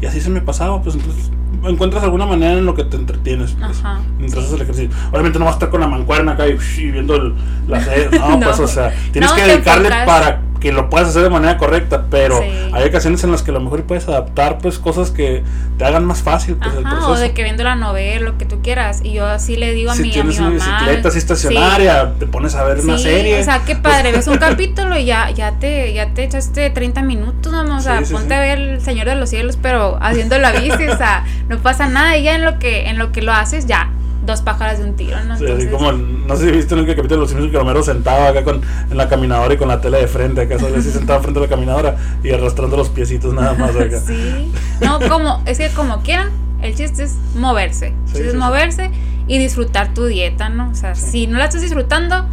[0.00, 1.30] y así se me pasaba, pues entonces
[1.64, 3.82] encuentras alguna manera en lo que te entretienes pues,
[4.18, 4.90] mientras haces el ejercicio.
[5.10, 6.56] Obviamente no vas a estar con la mancuerna acá y,
[6.90, 7.34] viendo
[7.68, 11.28] la serie, no, pues o sea, tienes que dedicarle para que lo puedas hacer de
[11.28, 12.40] manera correcta, pero
[12.72, 15.42] hay ocasiones en las que a lo mejor puedes adaptar pues cosas que
[15.76, 17.10] te hagan más fácil pues, el proceso.
[17.10, 19.90] O de que viendo la novela, lo que tú quieras, y yo así le digo
[19.90, 20.50] a mi, a mi mamá.
[20.52, 23.42] bicicleta así estacionaria, te pones a ver una serie.
[23.42, 27.02] O sea, qué padre, ves un capítulo y ya, ya te, ya te echaste 30
[27.02, 27.76] minutos, ¿no?
[27.76, 30.96] o sea, ponte a ver El Señor de los Cielos, pero haciendo la bici, o
[30.96, 33.90] sea, no pasa nada, y ya en lo que, en lo que lo haces, ya
[34.24, 35.38] dos pájaros de un tiro, ¿no?
[35.38, 37.82] Sí, así como, no sé si viste en el capítulo de los Simpsons que Romero
[37.82, 41.20] sentaba acá con, en la caminadora y con la tele de frente, acá así sentado
[41.20, 44.00] frente a la caminadora y arrastrando los piecitos nada más acá.
[44.00, 46.30] sí, no, como, es que como quieran,
[46.62, 48.90] el chiste es moverse, el chiste es moverse
[49.26, 50.70] y disfrutar tu dieta, ¿no?
[50.70, 52.26] O sea, si no la estás disfrutando,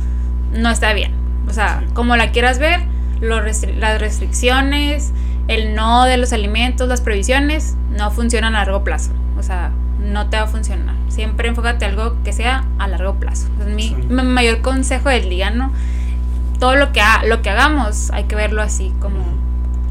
[0.54, 1.14] no está bien.
[1.48, 2.82] O sea, como la quieras ver,
[3.22, 5.12] las restricciones,
[5.48, 9.12] el no de los alimentos, las previsiones, no funcionan a largo plazo.
[9.38, 9.72] O sea,
[10.12, 10.96] no te va a funcionar.
[11.10, 13.48] Siempre enfócate algo que sea a largo plazo.
[13.60, 15.72] Es mi mayor consejo del día, ¿no?
[16.60, 19.18] Todo lo que, lo que hagamos hay que verlo así, como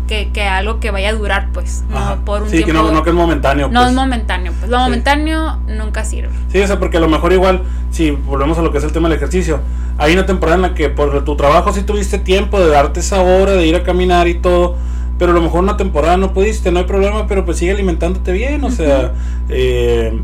[0.06, 3.02] que, que algo que vaya a durar, pues, no por un sí, que no, no,
[3.02, 3.68] que es momentáneo.
[3.68, 3.94] No es pues.
[3.94, 6.30] momentáneo, pues lo momentáneo nunca sirve.
[6.48, 8.92] Sí, o sea, porque a lo mejor igual, si volvemos a lo que es el
[8.92, 9.60] tema del ejercicio,
[9.98, 13.20] hay una temporada en la que por tu trabajo sí tuviste tiempo de darte esa
[13.20, 14.76] hora, de ir a caminar y todo,
[15.20, 18.32] pero a lo mejor una temporada no pudiste, no hay problema, pero pues sigue alimentándote
[18.32, 19.12] bien, o sea,
[19.50, 20.18] eh,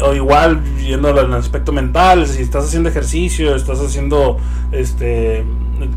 [0.00, 4.38] o igual viendo en el aspecto mental, si estás haciendo ejercicio, estás haciendo
[4.72, 5.44] este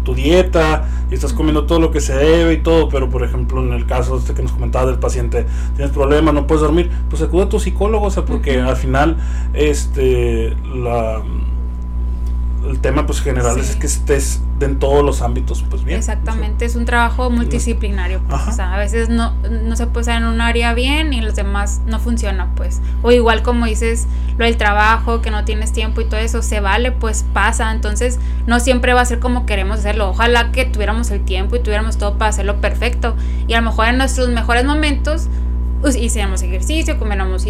[0.03, 3.63] tu dieta y estás comiendo todo lo que se debe y todo, pero por ejemplo
[3.63, 7.23] en el caso este que nos comentaba del paciente, tienes problemas, no puedes dormir, pues
[7.23, 9.17] acude a tu psicólogo, o sea, porque al final
[9.55, 11.23] este la
[12.67, 15.97] el tema pues general es que estés en todos los ámbitos pues bien.
[15.97, 18.21] Exactamente, es un trabajo multidisciplinario.
[18.27, 21.21] Pues, o sea, a veces no, no se puede estar en un área bien y
[21.21, 22.81] los demás no funciona pues.
[23.01, 24.07] O igual como dices,
[24.37, 27.71] lo del trabajo, que no tienes tiempo y todo eso, se vale, pues pasa.
[27.71, 30.09] Entonces no siempre va a ser como queremos hacerlo.
[30.09, 33.15] Ojalá que tuviéramos el tiempo y tuviéramos todo para hacerlo perfecto.
[33.47, 35.27] Y a lo mejor en nuestros mejores momentos
[35.81, 37.45] pues, hiciéramos ejercicio, comiéramos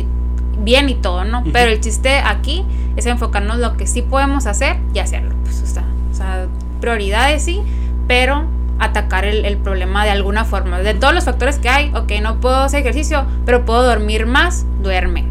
[0.59, 1.43] bien y todo, ¿no?
[1.51, 5.35] Pero el chiste aquí es enfocarnos lo que sí podemos hacer y hacerlo.
[5.43, 6.47] Pues, o sea, o sea
[6.79, 7.61] prioridades sí,
[8.07, 8.45] pero
[8.79, 10.79] atacar el, el, problema de alguna forma.
[10.79, 14.65] De todos los factores que hay, ok, no puedo hacer ejercicio, pero puedo dormir más,
[14.81, 15.25] duerme.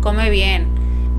[0.00, 0.66] Come bien.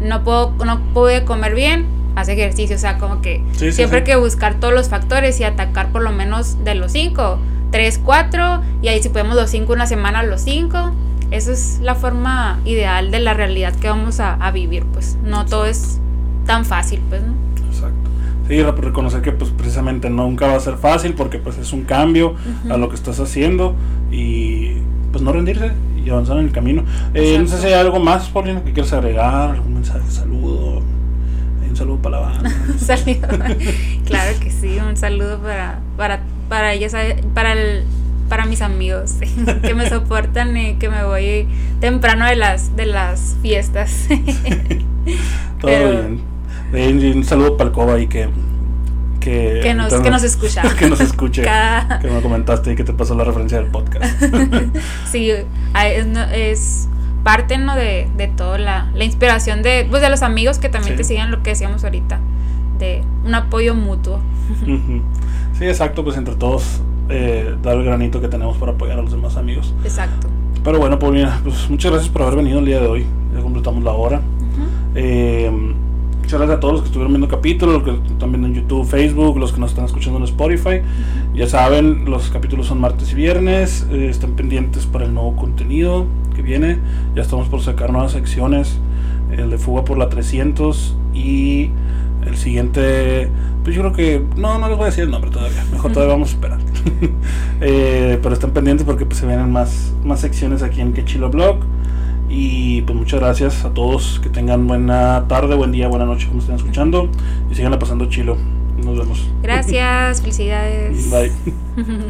[0.02, 2.76] No puedo, no pude comer bien, hace ejercicio.
[2.76, 6.12] O sea, como que siempre hay que buscar todos los factores y atacar por lo
[6.12, 7.40] menos de los cinco.
[7.72, 10.92] Tres, cuatro, y ahí si podemos los cinco una semana, los cinco
[11.32, 15.66] esa es la forma ideal de la realidad que vamos a, vivir, pues no todo
[15.66, 16.00] es
[16.46, 17.34] tan fácil, pues, ¿no?
[17.68, 18.10] Exacto.
[18.48, 22.34] Sí, reconocer que pues precisamente nunca va a ser fácil porque pues es un cambio
[22.70, 23.76] a lo que estás haciendo
[24.12, 24.72] y
[25.12, 25.72] pues no rendirse
[26.04, 26.84] y avanzar en el camino.
[27.14, 30.82] Eh, no sé si hay algo más, Paulina, que quieres agregar, algún mensaje saludo,
[31.70, 32.52] un saludo para la banda.
[34.06, 36.88] claro que sí, un saludo para, para, para, ella,
[37.36, 37.84] para el
[38.30, 39.16] para mis amigos
[39.64, 41.48] que me soportan y que me voy
[41.82, 44.08] temprano de las de las fiestas.
[45.60, 47.16] Todo bien.
[47.18, 48.30] un saludo para el Coba y que,
[49.20, 50.62] que, Que nos, que nos escucha.
[50.80, 51.42] que nos escuche.
[51.44, 54.06] Cada- Que me comentaste y que te pasó la referencia del podcast.
[55.12, 55.32] Sí,
[55.74, 56.88] a- es,
[57.24, 57.76] parte ¿no?
[57.76, 60.98] de, de toda la, la inspiración de, pues, de los amigos que también Sí.
[61.00, 62.20] te siguen lo que decíamos ahorita,
[62.80, 64.22] de un apoyo mutuo.
[64.64, 65.02] Ujú.
[65.60, 69.12] Sí, exacto, pues entre todos eh, dar el granito que tenemos para apoyar a los
[69.12, 69.74] demás amigos.
[69.84, 70.28] Exacto.
[70.64, 73.06] Pero bueno, Paulina, pues muchas gracias por haber venido el día de hoy.
[73.36, 74.22] Ya completamos la hora.
[74.96, 75.50] Eh,
[76.22, 78.86] muchas gracias a todos los que estuvieron viendo capítulos, los que están viendo en YouTube,
[78.86, 80.82] Facebook, los que nos están escuchando en Spotify.
[81.34, 83.88] Ya saben, los capítulos son martes y viernes.
[83.92, 86.06] eh, estén pendientes para el nuevo contenido
[86.36, 86.80] que viene.
[87.16, 88.78] Ya estamos por sacar nuevas secciones.
[89.32, 91.70] El de Fuga por la 300 y
[92.26, 93.30] el siguiente,
[93.64, 95.64] pues yo creo que, no, no les voy a decir el nombre todavía.
[95.72, 96.60] Mejor todavía vamos a esperar.
[97.62, 101.58] Eh, pero estén pendientes porque pues, se vienen más, más secciones aquí en Quechilo Blog.
[102.30, 104.22] Y pues muchas gracias a todos.
[104.24, 107.10] Que tengan buena tarde, buen día, buena noche, como estén escuchando.
[107.52, 108.38] Y sigan pasando chilo.
[108.84, 109.30] Nos vemos.
[109.42, 111.12] Gracias, felicidades.
[111.12, 111.32] Bye.